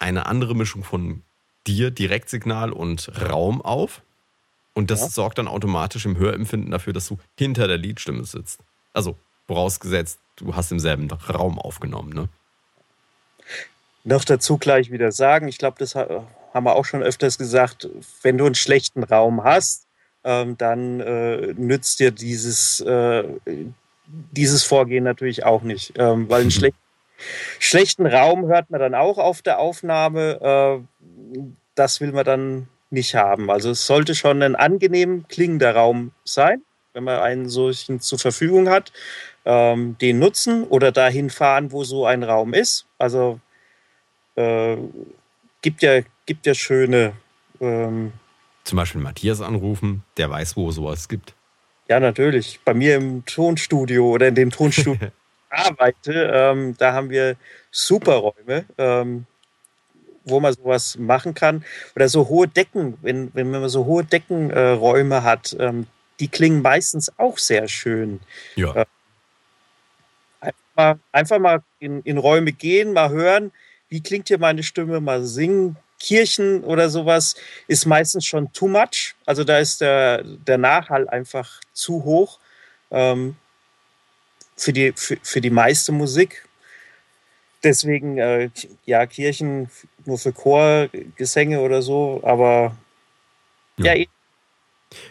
[0.03, 1.23] eine andere Mischung von
[1.65, 4.01] dir, Direktsignal und Raum auf.
[4.73, 5.09] Und das Ja.
[5.09, 8.59] sorgt dann automatisch im Hörempfinden dafür, dass du hinter der Liedstimme sitzt.
[8.93, 12.29] Also vorausgesetzt, du hast im selben Raum aufgenommen, ne?
[14.03, 16.25] noch dazu gleich wieder sagen, ich glaube, das haben
[16.65, 17.87] wir auch schon öfters gesagt,
[18.21, 19.87] wenn du einen schlechten Raum hast,
[20.25, 23.23] ähm, dann äh, nützt dir dieses, äh,
[24.05, 26.75] dieses Vorgehen natürlich auch nicht, ähm, weil einen schlecht,
[27.59, 30.83] schlechten Raum hört man dann auch auf der Aufnahme.
[30.85, 31.09] Äh,
[31.75, 33.49] das will man dann nicht haben.
[33.49, 36.61] Also es sollte schon ein angenehm klingender Raum sein,
[36.93, 38.93] wenn man einen solchen zur Verfügung hat.
[39.45, 42.85] Ähm, den nutzen oder dahin fahren, wo so ein Raum ist.
[42.97, 43.41] Also
[44.35, 44.77] äh,
[45.61, 47.13] gibt ja, gibt ja schöne.
[47.59, 48.13] Ähm,
[48.63, 51.33] Zum Beispiel Matthias anrufen, der weiß, wo sowas gibt.
[51.89, 52.61] Ja, natürlich.
[52.63, 55.09] Bei mir im Tonstudio oder in dem Tonstudio
[55.53, 57.35] arbeite, ähm, da haben wir
[57.71, 59.25] super Räume, ähm,
[60.25, 61.63] wo man sowas machen kann.
[61.95, 65.87] Oder so hohe Decken, wenn, wenn man so hohe Deckenräume äh, hat, ähm,
[66.19, 68.19] die klingen meistens auch sehr schön.
[68.55, 68.73] Ja.
[68.73, 68.85] Äh,
[70.39, 73.51] einfach mal, einfach mal in, in Räume gehen, mal hören,
[73.89, 75.77] wie klingt hier meine Stimme, mal singen.
[75.99, 77.35] Kirchen oder sowas
[77.67, 79.15] ist meistens schon too much.
[79.25, 82.39] Also da ist der, der Nachhall einfach zu hoch
[82.91, 83.37] ähm,
[84.55, 86.47] für, die, für, für die meiste Musik.
[87.63, 88.49] Deswegen, äh,
[88.85, 89.69] ja, Kirchen
[90.05, 92.75] nur für Chorgesänge oder so, aber
[93.77, 94.05] ja, ja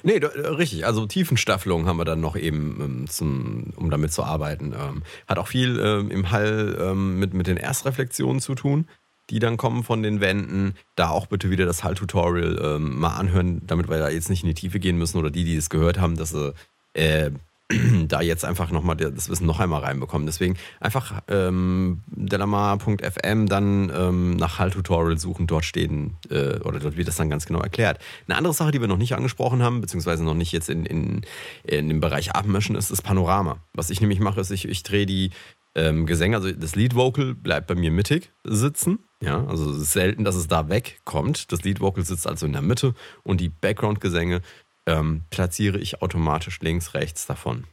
[0.03, 0.87] Nee, äh, richtig.
[0.87, 4.75] Also Tiefenstaffelung haben wir dann noch eben, ähm, zum, um damit zu arbeiten.
[4.79, 8.87] Ähm, hat auch viel ähm, im Hall mit, mit den Erstreflexionen zu tun,
[9.31, 10.75] die dann kommen von den Wänden.
[10.95, 14.55] Da auch bitte wieder das Hall-Tutorial mal anhören, damit wir da jetzt nicht in die
[14.55, 16.55] Tiefe gehen müssen oder die, die es gehört haben, dass sie
[16.95, 17.31] äh,
[18.09, 20.27] da jetzt einfach nochmal das Wissen noch einmal reinbekommen.
[20.27, 27.09] Deswegen einfach ähm, delamar.fm dann ähm, nach Hall-Tutorial suchen, dort stehen äh, oder dort wird
[27.09, 27.99] das dann ganz genau erklärt.
[28.27, 31.23] Eine andere Sache, die wir noch nicht angesprochen haben, beziehungsweise noch nicht jetzt in, in,
[31.65, 33.59] in dem Bereich abmischen, ist das Panorama.
[33.75, 35.31] Was ich nämlich mache, ist, ich, ich drehe die
[35.75, 38.99] ähm, Gesänge, also das Lead-Vocal bleibt bei mir mittig sitzen.
[39.23, 41.53] Ja, also es ist selten, dass es da wegkommt.
[41.53, 44.43] Das Lead-Vocal sitzt also in der Mitte und die Background-Gesänge
[44.87, 47.65] ähm, platziere ich automatisch links, rechts davon.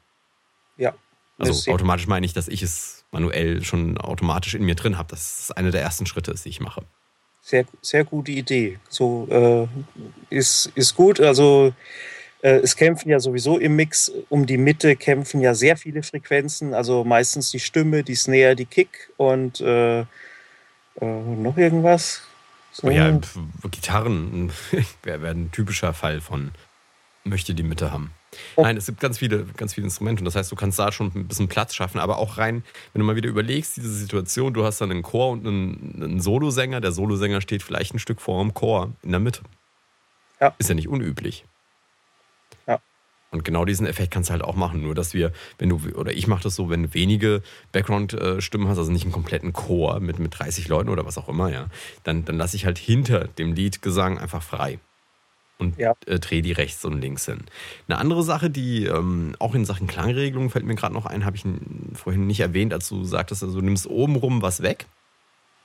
[0.78, 0.93] Ja.
[1.38, 5.10] Also automatisch meine ich, dass ich es manuell schon automatisch in mir drin habe.
[5.10, 6.84] Das ist einer der ersten Schritte, die ich mache.
[7.41, 8.80] Sehr, sehr gute Idee.
[8.89, 11.20] So äh, ist, ist gut.
[11.22, 11.74] Also
[12.41, 16.74] äh, es kämpfen ja sowieso im Mix um die Mitte kämpfen ja sehr viele Frequenzen.
[16.74, 20.05] Also meistens die Stimme, die Snare, die Kick und äh, äh
[21.01, 22.22] noch irgendwas.
[22.72, 22.88] So.
[22.88, 23.20] Oh ja,
[23.72, 24.51] Gitarren
[25.03, 26.51] wäre wär ein typischer Fall von
[27.24, 28.11] möchte die Mitte haben.
[28.55, 28.63] Oh.
[28.63, 31.11] Nein, es gibt ganz viele, ganz viele Instrumente und das heißt, du kannst da schon
[31.15, 32.63] ein bisschen Platz schaffen, aber auch rein,
[32.93, 36.22] wenn du mal wieder überlegst, diese Situation, du hast dann einen Chor und einen, einen
[36.22, 39.41] Solosänger, der Solosänger steht vielleicht ein Stück vor dem Chor in der Mitte.
[40.39, 40.53] Ja.
[40.57, 41.43] Ist ja nicht unüblich.
[42.67, 42.80] Ja.
[43.32, 46.13] Und genau diesen Effekt kannst du halt auch machen, nur dass wir, wenn du, oder
[46.13, 47.41] ich mache das so, wenn du wenige
[47.72, 51.49] Background-Stimmen hast, also nicht einen kompletten Chor mit, mit 30 Leuten oder was auch immer,
[51.49, 51.67] ja,
[52.03, 54.80] dann, dann lasse ich halt hinter dem Liedgesang einfach frei
[55.60, 55.93] und ja.
[56.07, 57.41] äh, drehe die rechts und links hin.
[57.88, 61.36] Eine andere Sache, die ähm, auch in Sachen Klangregelung fällt mir gerade noch ein, habe
[61.36, 61.43] ich
[61.93, 64.88] vorhin nicht erwähnt, als du sagtest, also du nimmst obenrum was weg.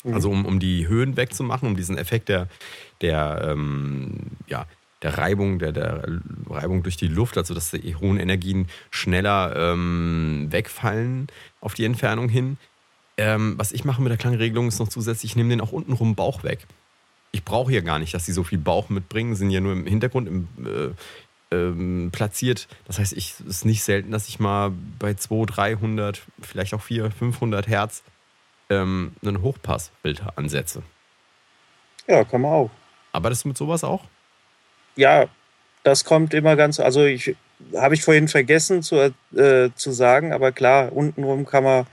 [0.03, 0.15] Mhm.
[0.15, 2.49] Also um, um die Höhen wegzumachen, um diesen Effekt der,
[3.01, 4.67] der, ähm, ja,
[5.03, 10.49] der Reibung, der, der Reibung durch die Luft, also dass die hohen Energien schneller ähm,
[10.51, 11.29] wegfallen
[11.61, 12.59] auf die Entfernung hin.
[13.17, 16.17] Ähm, was ich mache mit der Klangregelung ist noch zusätzlich, ich nehme den auch untenrum
[16.17, 16.67] Bauch weg
[17.35, 19.87] ich brauche hier gar nicht, dass sie so viel Bauch mitbringen, sind ja nur im
[19.87, 22.69] Hintergrund im, äh, ähm, platziert.
[22.87, 27.13] Das heißt, es ist nicht selten, dass ich mal bei 200, 300, vielleicht auch 400,
[27.13, 28.05] 500 Hertz
[28.71, 30.85] ähm, einen Hochpassfilter ansetze.
[32.07, 32.71] Ja, kann man auch.
[33.11, 34.05] Aber das mit sowas auch?
[34.95, 35.27] Ja,
[35.83, 37.35] das kommt immer ganz, also ich
[37.75, 41.87] habe ich vorhin vergessen zu, äh, zu sagen, aber klar, untenrum kann man,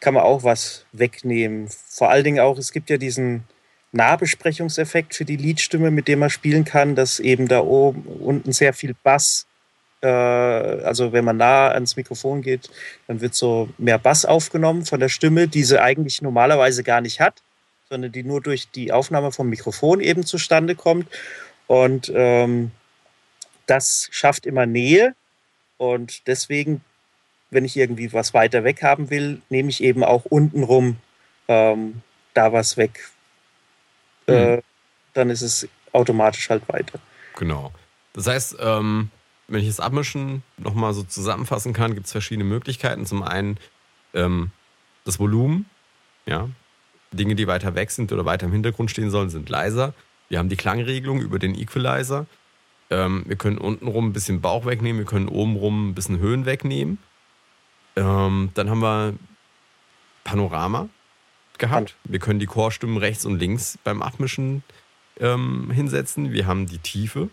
[0.00, 1.68] kann man auch was wegnehmen.
[1.88, 3.44] Vor allen Dingen auch, es gibt ja diesen,
[3.96, 8.72] Nahbesprechungseffekt für die Liedstimme, mit dem man spielen kann, dass eben da oben unten sehr
[8.72, 9.46] viel Bass,
[10.02, 12.70] äh, also wenn man nah ans Mikrofon geht,
[13.06, 17.20] dann wird so mehr Bass aufgenommen von der Stimme, die sie eigentlich normalerweise gar nicht
[17.20, 17.42] hat,
[17.88, 21.08] sondern die nur durch die Aufnahme vom Mikrofon eben zustande kommt.
[21.66, 22.70] Und ähm,
[23.66, 25.14] das schafft immer Nähe.
[25.78, 26.82] Und deswegen,
[27.50, 30.96] wenn ich irgendwie was weiter weg haben will, nehme ich eben auch untenrum
[31.48, 32.02] ähm,
[32.34, 33.10] da was weg,
[34.26, 34.62] äh, mhm.
[35.14, 36.98] dann ist es automatisch halt weiter.
[37.36, 37.72] Genau.
[38.12, 39.10] Das heißt, ähm,
[39.48, 43.06] wenn ich das Abmischen nochmal so zusammenfassen kann, gibt es verschiedene Möglichkeiten.
[43.06, 43.58] Zum einen
[44.14, 44.50] ähm,
[45.04, 45.66] das Volumen,
[46.26, 46.48] ja.
[47.12, 49.94] Dinge, die weiter weg sind oder weiter im Hintergrund stehen sollen, sind leiser.
[50.28, 52.26] Wir haben die Klangregelung über den Equalizer.
[52.90, 56.98] Ähm, wir können untenrum ein bisschen Bauch wegnehmen, wir können obenrum ein bisschen Höhen wegnehmen.
[57.94, 59.14] Ähm, dann haben wir
[60.24, 60.88] Panorama
[61.58, 61.96] gehabt.
[62.04, 64.62] Wir können die Chorstimmen rechts und links beim Abmischen
[65.20, 66.32] ähm, hinsetzen.
[66.32, 67.28] Wir haben die Tiefe.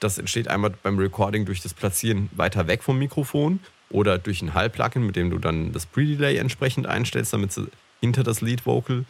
[0.00, 4.54] Das entsteht einmal beim Recording durch das Platzieren weiter weg vom Mikrofon oder durch ein
[4.54, 7.68] Hall-Plugin, mit dem du dann das Pre-Delay entsprechend einstellst, damit sie
[8.00, 9.04] hinter das Lead-Vocal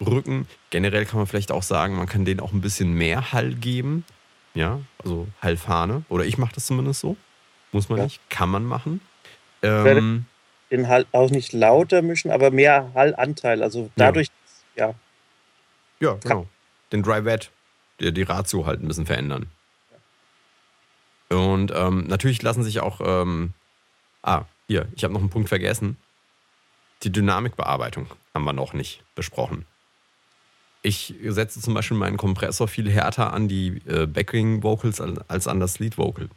[0.00, 0.46] rücken.
[0.70, 4.04] Generell kann man vielleicht auch sagen, man kann denen auch ein bisschen mehr Hall geben.
[4.54, 6.04] Ja, also Hallfahne.
[6.08, 7.16] Oder ich mache das zumindest so.
[7.72, 8.04] Muss man ja.
[8.04, 9.00] nicht, kann man machen.
[9.62, 10.24] Ähm,
[10.70, 13.62] den Hall auch nicht lauter mischen, aber mehr Hallanteil.
[13.62, 14.28] Also dadurch,
[14.76, 14.94] ja.
[16.00, 16.46] Ja, ja genau.
[16.92, 17.50] Den Dry Wet,
[18.00, 19.46] die, die Ratio halt ein bisschen verändern.
[21.30, 21.36] Ja.
[21.36, 23.00] Und ähm, natürlich lassen sich auch.
[23.02, 23.52] Ähm,
[24.22, 25.96] ah, hier, ich habe noch einen Punkt vergessen.
[27.02, 29.66] Die Dynamikbearbeitung haben wir noch nicht besprochen.
[30.82, 35.60] Ich setze zum Beispiel meinen Kompressor viel härter an die äh, Backing Vocals als an
[35.60, 36.28] das Lead Vocal.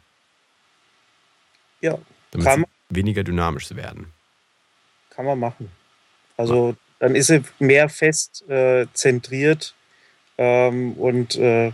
[1.80, 1.98] Ja,
[2.30, 4.12] damit kann sie weniger dynamisch werden.
[5.14, 5.70] Kann man machen.
[6.36, 9.74] Also dann ist sie mehr fest äh, zentriert
[10.38, 11.72] ähm, und äh,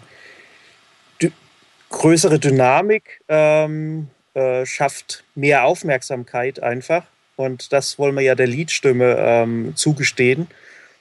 [1.91, 7.05] größere Dynamik ähm, äh, schafft mehr Aufmerksamkeit einfach.
[7.36, 10.47] Und das wollen wir ja der Liedstimme ähm, zugestehen.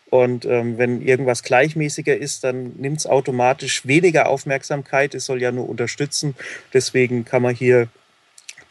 [0.10, 5.14] Und ähm, wenn irgendwas gleichmäßiger ist, dann nimmt es automatisch weniger Aufmerksamkeit.
[5.14, 6.36] Es soll ja nur unterstützen.
[6.74, 7.88] Deswegen kann man hier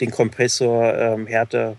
[0.00, 1.76] den Kompressor ähm, härter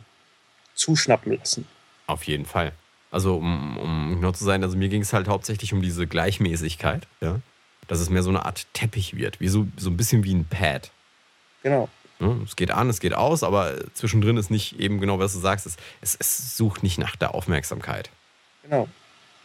[0.75, 1.67] zuschnappen lassen.
[2.09, 2.71] Auf jeden Fall.
[3.11, 7.07] Also, um, um genau zu sein, also mir ging es halt hauptsächlich um diese Gleichmäßigkeit,
[7.21, 7.39] ja.
[7.87, 10.45] Dass es mehr so eine Art Teppich wird, wie so, so ein bisschen wie ein
[10.45, 10.91] Pad.
[11.61, 11.87] Genau.
[12.19, 15.39] Ja, es geht an, es geht aus, aber zwischendrin ist nicht eben genau, was du
[15.39, 18.09] sagst, es, es, es sucht nicht nach der Aufmerksamkeit.
[18.63, 18.87] Genau.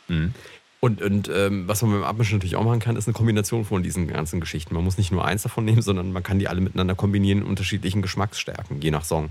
[0.08, 0.32] Mhm.
[0.80, 3.82] Und, und ähm, was man beim Abmischen natürlich auch machen kann, ist eine Kombination von
[3.82, 4.74] diesen ganzen Geschichten.
[4.74, 7.46] Man muss nicht nur eins davon nehmen, sondern man kann die alle miteinander kombinieren in
[7.46, 9.28] unterschiedlichen Geschmacksstärken, je nach Song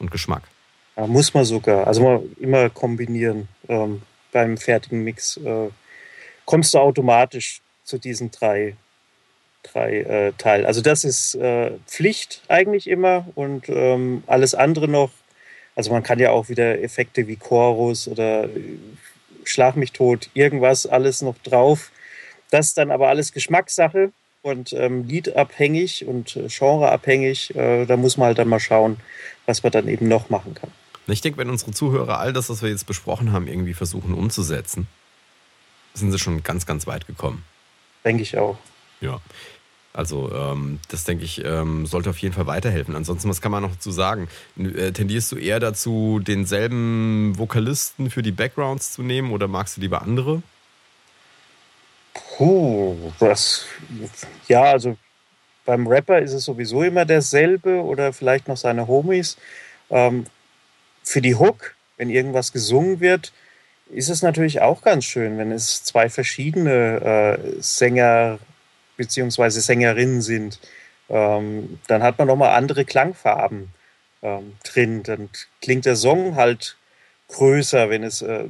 [0.00, 0.42] und Geschmack.
[0.96, 1.86] Ja, muss man sogar.
[1.86, 3.48] Also man immer kombinieren.
[3.68, 5.68] Ähm, beim fertigen Mix äh,
[6.44, 8.76] kommst du automatisch zu diesen drei,
[9.62, 10.66] drei äh, Teilen.
[10.66, 15.10] Also das ist äh, Pflicht eigentlich immer und ähm, alles andere noch.
[15.74, 18.48] Also man kann ja auch wieder Effekte wie Chorus oder
[19.44, 21.90] Schlag mich tot, irgendwas alles noch drauf.
[22.50, 24.12] Das ist dann aber alles Geschmackssache
[24.42, 27.54] und ähm, liedabhängig und äh, genreabhängig.
[27.56, 28.98] Äh, da muss man halt dann mal schauen,
[29.46, 30.70] was man dann eben noch machen kann.
[31.12, 34.86] Ich denke, wenn unsere Zuhörer all das, was wir jetzt besprochen haben, irgendwie versuchen umzusetzen,
[35.94, 37.44] sind sie schon ganz, ganz weit gekommen.
[38.04, 38.58] Denke ich auch.
[39.00, 39.20] Ja.
[39.94, 42.96] Also ähm, das denke ich, ähm, sollte auf jeden Fall weiterhelfen.
[42.96, 44.28] Ansonsten, was kann man noch dazu sagen?
[44.56, 49.82] Äh, tendierst du eher dazu, denselben Vokalisten für die Backgrounds zu nehmen oder magst du
[49.82, 50.42] lieber andere?
[52.14, 53.66] Puh, das,
[54.48, 54.96] ja, also
[55.66, 59.36] beim Rapper ist es sowieso immer derselbe oder vielleicht noch seine Homies.
[59.90, 60.24] Ähm,
[61.02, 63.32] für die Hook, wenn irgendwas gesungen wird,
[63.90, 68.38] ist es natürlich auch ganz schön, wenn es zwei verschiedene äh, Sänger
[68.96, 70.60] beziehungsweise Sängerinnen sind,
[71.08, 73.72] ähm, dann hat man nochmal andere Klangfarben
[74.22, 75.02] ähm, drin.
[75.02, 75.28] Dann
[75.60, 76.76] klingt der Song halt
[77.28, 78.44] größer, wenn es äh,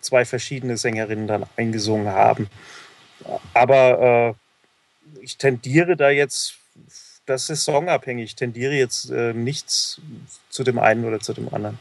[0.00, 2.48] zwei verschiedene Sängerinnen dann eingesungen haben.
[3.54, 4.36] Aber
[5.20, 6.56] äh, ich tendiere da jetzt,
[7.26, 10.00] das ist songabhängig, ich tendiere jetzt äh, nichts
[10.48, 11.78] zu dem einen oder zu dem anderen.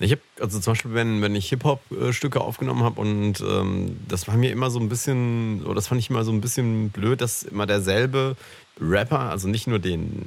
[0.00, 4.36] Ich habe, also zum Beispiel, wenn, wenn ich Hip-Hop-Stücke aufgenommen habe und ähm, das war
[4.36, 7.44] mir immer so ein bisschen, oder das fand ich immer so ein bisschen blöd, dass
[7.44, 8.36] immer derselbe
[8.80, 10.24] Rapper, also nicht nur den,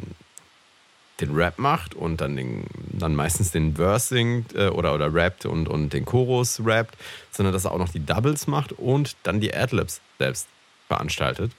[1.20, 2.64] den Rap macht und dann, den,
[2.94, 6.96] dann meistens den Verse singt äh, oder, oder rappt und, und den Chorus rappt,
[7.32, 10.48] sondern dass er auch noch die Doubles macht und dann die Adlibs selbst
[10.88, 11.52] veranstaltet.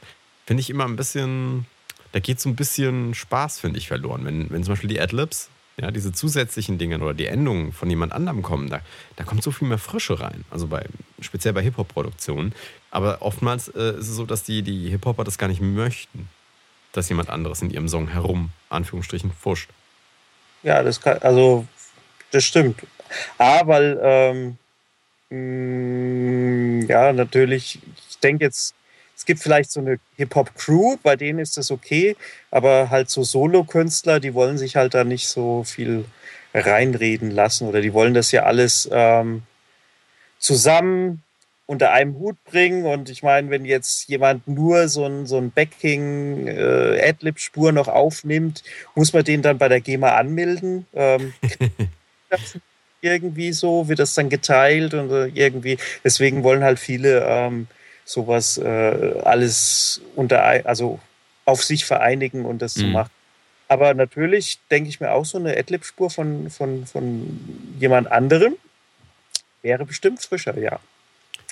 [0.46, 1.66] Finde ich immer ein bisschen,
[2.12, 4.24] da geht so ein bisschen Spaß, finde ich, verloren.
[4.24, 5.50] Wenn, wenn zum Beispiel die Adlibs
[5.80, 8.80] ja, diese zusätzlichen Dinge oder die Endungen von jemand anderem kommen, da,
[9.16, 10.44] da kommt so viel mehr Frische rein.
[10.50, 10.84] Also bei,
[11.20, 12.52] speziell bei Hip-Hop-Produktionen.
[12.90, 16.28] Aber oftmals äh, ist es so, dass die, die Hip-Hopper das gar nicht möchten,
[16.92, 19.70] dass jemand anderes in ihrem Song herum, Anführungsstrichen, fuscht.
[20.64, 21.66] Ja, das kann, also,
[22.32, 22.80] das stimmt.
[23.38, 24.58] Weil, ähm,
[25.30, 27.78] mh, mm, ja, natürlich,
[28.08, 28.74] ich denke jetzt
[29.28, 32.16] gibt vielleicht so eine Hip-Hop-Crew, bei denen ist das okay,
[32.50, 36.06] aber halt so Solo-Künstler, die wollen sich halt da nicht so viel
[36.54, 39.42] reinreden lassen oder die wollen das ja alles ähm,
[40.38, 41.22] zusammen
[41.66, 42.86] unter einem Hut bringen.
[42.86, 47.88] Und ich meine, wenn jetzt jemand nur so ein, so ein Backing äh, Adlib-Spur noch
[47.88, 48.62] aufnimmt,
[48.94, 50.86] muss man den dann bei der GEMA anmelden.
[50.94, 51.34] Ähm,
[53.02, 57.66] irgendwie so, wird das dann geteilt und äh, irgendwie, deswegen wollen halt viele ähm,
[58.08, 60.98] sowas äh, alles unter, also
[61.44, 62.80] auf sich vereinigen und das mhm.
[62.80, 63.10] zu machen.
[63.68, 67.38] Aber natürlich denke ich mir auch so eine Adlib-Spur von, von, von
[67.78, 68.54] jemand anderem
[69.60, 70.80] wäre bestimmt frischer, ja.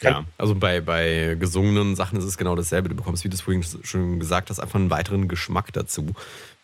[0.03, 2.91] Ja, also bei, bei gesungenen Sachen ist es genau dasselbe.
[2.91, 6.15] Du bekommst, wie du es vorhin schon gesagt hast, einfach einen weiteren Geschmack dazu,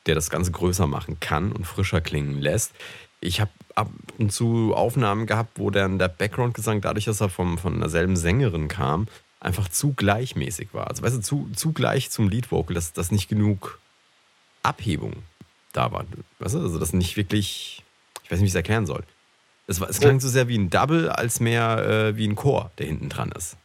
[0.07, 2.73] der das Ganze größer machen kann und frischer klingen lässt.
[3.21, 3.89] Ich habe ab
[4.19, 8.69] und zu Aufnahmen gehabt, wo dann der Background-Gesang, dadurch, dass er vom, von derselben Sängerin
[8.69, 9.07] kam,
[9.43, 10.89] einfach zu gleichmäßig war.
[10.89, 13.81] Also weißt du, zu, zu gleich zum Lead-Vocal, dass, dass nicht genug
[14.63, 15.15] Abhebung
[15.73, 16.05] da war.
[16.39, 17.83] Weißt du, also das nicht wirklich,
[18.23, 19.03] ich weiß nicht, wie ich es erklären soll.
[19.67, 22.71] Es, war, es klang so sehr wie ein Double, als mehr äh, wie ein Chor,
[22.79, 23.57] der hinten dran ist.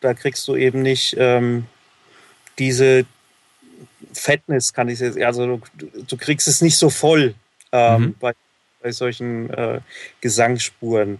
[0.00, 1.66] Da kriegst du eben nicht ähm,
[2.58, 3.06] diese
[4.12, 5.62] Fettness, kann ich jetzt, also du,
[6.06, 7.34] du, kriegst es nicht so voll
[7.72, 8.14] ähm, mhm.
[8.18, 8.32] bei,
[8.82, 9.80] bei solchen äh,
[10.20, 11.18] Gesangsspuren.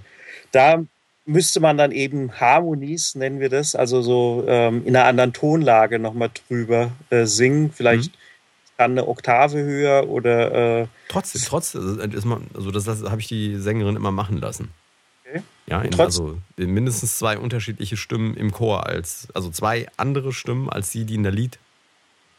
[0.51, 0.83] Da
[1.27, 5.99] müsste man dann eben Harmonies, nennen wir das, also so ähm, in einer anderen Tonlage
[5.99, 7.71] nochmal drüber äh, singen.
[7.73, 8.19] Vielleicht mhm
[8.77, 10.83] dann eine Oktave höher oder.
[10.83, 14.71] Äh, trotzdem, trotzdem, also, also das, das habe ich die Sängerin immer machen lassen.
[15.25, 15.43] Okay.
[15.67, 20.91] Ja, in, also mindestens zwei unterschiedliche Stimmen im Chor als, also zwei andere Stimmen als
[20.91, 21.59] die, die in der Lied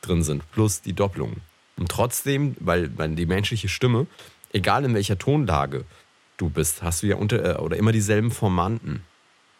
[0.01, 1.37] drin sind, plus die Doppelung.
[1.77, 4.07] Und trotzdem, weil, weil die menschliche Stimme,
[4.53, 5.83] egal in welcher Tonlage
[6.37, 9.03] du bist, hast du ja unter äh, oder immer dieselben Formanten.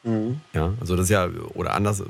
[0.04, 0.42] Mhm.
[0.54, 2.04] Ja, also das ist ja, oder anders,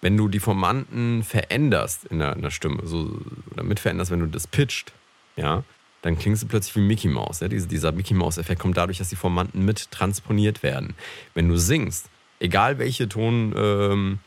[0.00, 3.18] wenn du die Formanten veränderst in der, in der Stimme, so,
[3.52, 4.92] oder mit veränderst, wenn du das pitcht,
[5.36, 5.64] ja,
[6.02, 7.40] dann klingst du plötzlich wie Mickey Mouse.
[7.40, 7.48] Ja?
[7.48, 10.94] Dieser, dieser Mickey Mouse-Effekt kommt dadurch, dass die Formanten mit transponiert werden.
[11.32, 14.18] Wenn du singst, egal welche Tonhöhe ähm,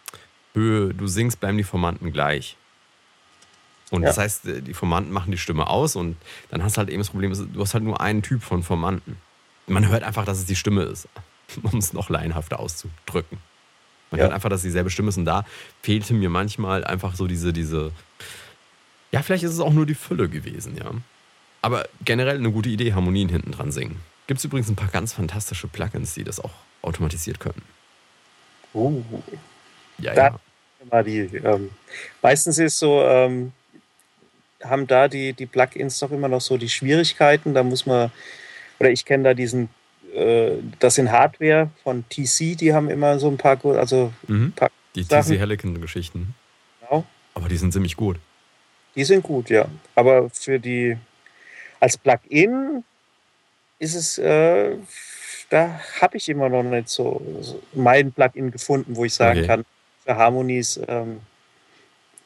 [0.53, 2.57] du singst, bleiben die Formanten gleich.
[3.91, 4.07] Und ja.
[4.07, 6.17] das heißt, äh, die Formanten machen die Stimme aus und
[6.49, 9.17] dann hast du halt eben das Problem, du hast halt nur einen Typ von Formanten.
[9.67, 11.07] Man hört einfach, dass es die Stimme ist,
[11.63, 13.37] um es noch laienhafter auszudrücken.
[14.11, 14.25] Man ja.
[14.25, 15.45] hört einfach, dass dieselbe Stimme ist und da
[15.81, 17.91] fehlte mir manchmal einfach so diese, diese,
[19.11, 20.91] ja, vielleicht ist es auch nur die Fülle gewesen, ja.
[21.61, 23.99] Aber generell eine gute Idee, Harmonien hinten dran singen.
[24.27, 26.51] Gibt es übrigens ein paar ganz fantastische Plugins, die das auch
[26.81, 27.61] automatisiert können.
[28.73, 29.01] Oh.
[29.97, 30.39] Ja, da
[30.91, 31.03] ja.
[31.03, 31.71] Die, ähm,
[32.21, 33.51] meistens ist so, ähm,
[34.63, 37.53] haben da die, die Plugins doch immer noch so die Schwierigkeiten.
[37.53, 38.11] Da muss man,
[38.79, 39.69] oder ich kenne da diesen
[40.13, 44.51] äh, das sind Hardware von TC, die haben immer so ein paar, also mhm.
[44.53, 46.33] paar die TC Helicon-Geschichten.
[46.81, 47.05] Genau.
[47.33, 48.17] Aber die sind ziemlich gut.
[48.95, 49.67] Die sind gut, ja.
[49.93, 50.97] Aber für die
[51.79, 52.83] als Plugin
[53.77, 54.75] ist es, äh,
[55.49, 59.47] da habe ich immer noch nicht so, so mein Plugin gefunden, wo ich sagen okay.
[59.47, 59.65] kann,
[60.03, 61.19] für Harmonies ähm,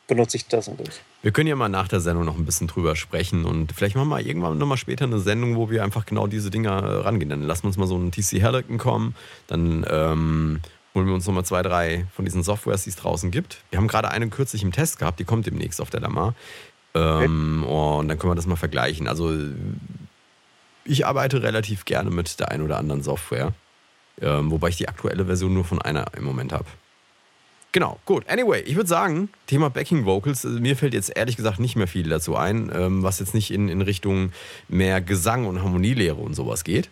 [0.08, 1.02] benutze ich das und das.
[1.24, 4.10] Wir können ja mal nach der Sendung noch ein bisschen drüber sprechen und vielleicht machen
[4.10, 7.30] wir irgendwann nochmal später eine Sendung, wo wir einfach genau diese Dinger äh, rangehen.
[7.30, 9.16] Dann lassen wir uns mal so einen TC Helicon kommen,
[9.48, 10.62] dann ähm,
[10.96, 13.64] holen wir uns nochmal zwei, drei von diesen Softwares, die es draußen gibt.
[13.70, 16.34] Wir haben gerade eine kürzlich im Test gehabt, die kommt demnächst auf der Lamar.
[16.94, 18.00] Ähm, okay.
[18.00, 19.08] Und dann können wir das mal vergleichen.
[19.08, 19.32] Also
[20.84, 23.54] ich arbeite relativ gerne mit der einen oder anderen Software,
[24.20, 26.66] ähm, wobei ich die aktuelle Version nur von einer im Moment habe.
[27.74, 28.30] Genau, gut.
[28.30, 31.88] Anyway, ich würde sagen, Thema Backing Vocals, äh, mir fällt jetzt ehrlich gesagt nicht mehr
[31.88, 34.34] viel dazu ein, ähm, was jetzt nicht in, in Richtung
[34.68, 36.90] mehr Gesang und Harmonielehre und sowas geht.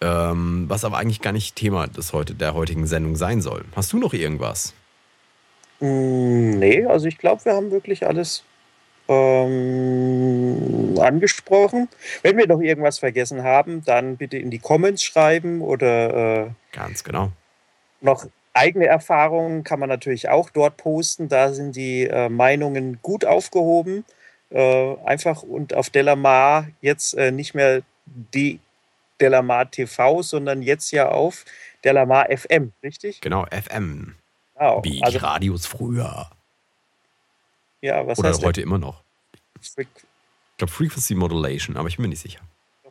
[0.00, 3.64] Ähm, was aber eigentlich gar nicht Thema des heute, der heutigen Sendung sein soll.
[3.74, 4.72] Hast du noch irgendwas?
[5.80, 8.44] Mm, nee, also ich glaube, wir haben wirklich alles
[9.08, 11.88] ähm, angesprochen.
[12.22, 17.02] Wenn wir noch irgendwas vergessen haben, dann bitte in die Comments schreiben oder äh, ganz
[17.02, 17.32] genau
[18.00, 18.26] noch
[18.58, 21.28] eigene Erfahrungen kann man natürlich auch dort posten.
[21.28, 24.04] Da sind die äh, Meinungen gut aufgehoben.
[24.50, 28.60] Äh, einfach und auf Delamar jetzt äh, nicht mehr die
[29.20, 31.44] Delamar TV, sondern jetzt ja auf
[31.84, 33.20] Delamar FM, richtig?
[33.20, 34.14] Genau, FM.
[34.54, 34.84] Genau.
[34.84, 36.30] Wie also, Radios früher.
[37.80, 39.02] Ja, was Oder heute immer noch.
[39.60, 39.86] ich
[40.56, 42.40] glaube Frequency Modulation, aber ich bin mir nicht sicher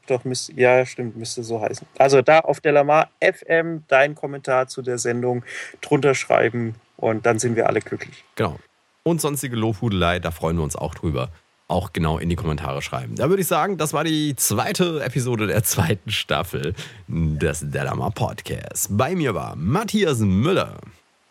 [0.07, 1.87] doch, müsste, ja, stimmt, müsste so heißen.
[1.97, 5.43] Also da auf Delamar FM dein Kommentar zu der Sendung
[5.81, 8.23] drunter schreiben und dann sind wir alle glücklich.
[8.35, 8.59] Genau.
[9.03, 11.29] Und sonstige Lobhudelei, da freuen wir uns auch drüber.
[11.69, 13.15] Auch genau in die Kommentare schreiben.
[13.15, 16.73] Da würde ich sagen, das war die zweite Episode der zweiten Staffel
[17.07, 18.87] des Delamar Podcasts.
[18.89, 20.79] Bei mir war Matthias Müller.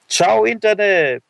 [0.09, 1.23] Ciao, Internet!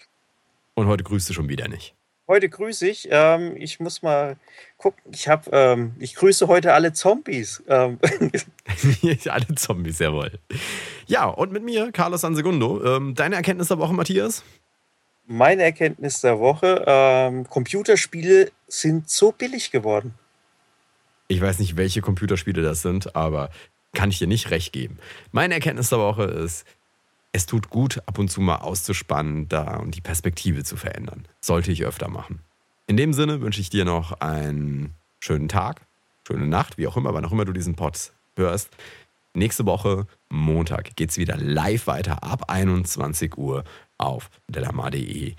[0.75, 1.95] Und heute grüßt du schon wieder nicht.
[2.29, 3.09] Heute grüße ich.
[3.11, 4.37] Ähm, ich muss mal
[4.79, 5.01] gucken.
[5.13, 7.63] Ich habe, ähm, ich grüße heute alle Zombies.
[7.69, 7.99] Ähm.
[9.29, 10.33] alle Zombies, jawohl.
[11.07, 12.83] Ja, und mit mir, Carlos Sansegundo.
[12.85, 14.43] Ähm, deine Erkenntnis der Woche, Matthias?
[15.27, 20.15] Meine Erkenntnis der Woche: ähm, Computerspiele sind so billig geworden.
[21.29, 23.51] Ich weiß nicht, welche Computerspiele das sind, aber
[23.93, 24.99] kann ich dir nicht recht geben.
[25.33, 26.65] Meine Erkenntnis der Woche ist,
[27.33, 31.27] es tut gut, ab und zu mal auszuspannen da und die Perspektive zu verändern.
[31.41, 32.41] Sollte ich öfter machen.
[32.87, 35.83] In dem Sinne wünsche ich dir noch einen schönen Tag,
[36.27, 38.71] schöne Nacht, wie auch immer, wann auch immer du diesen Pod hörst.
[39.35, 43.65] nächste Woche Montag geht es wieder live weiter ab 21 Uhr
[43.99, 45.35] auf delamar.de.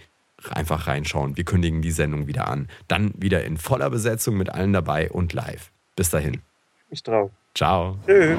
[0.51, 1.35] Einfach reinschauen.
[1.35, 2.67] Wir kündigen die Sendung wieder an.
[2.88, 5.71] Dann wieder in voller Besetzung mit allen dabei und live.
[5.95, 6.41] Bis dahin.
[6.89, 7.31] Ich trau.
[7.55, 7.97] Ciao.
[8.05, 8.38] Tschö.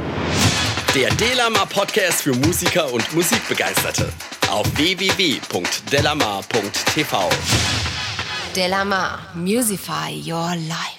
[0.95, 4.11] Der Delamar Podcast für Musiker und Musikbegeisterte.
[4.51, 7.29] Auf www.delamar.tv.
[8.57, 10.98] Delamar, Musify Your Life.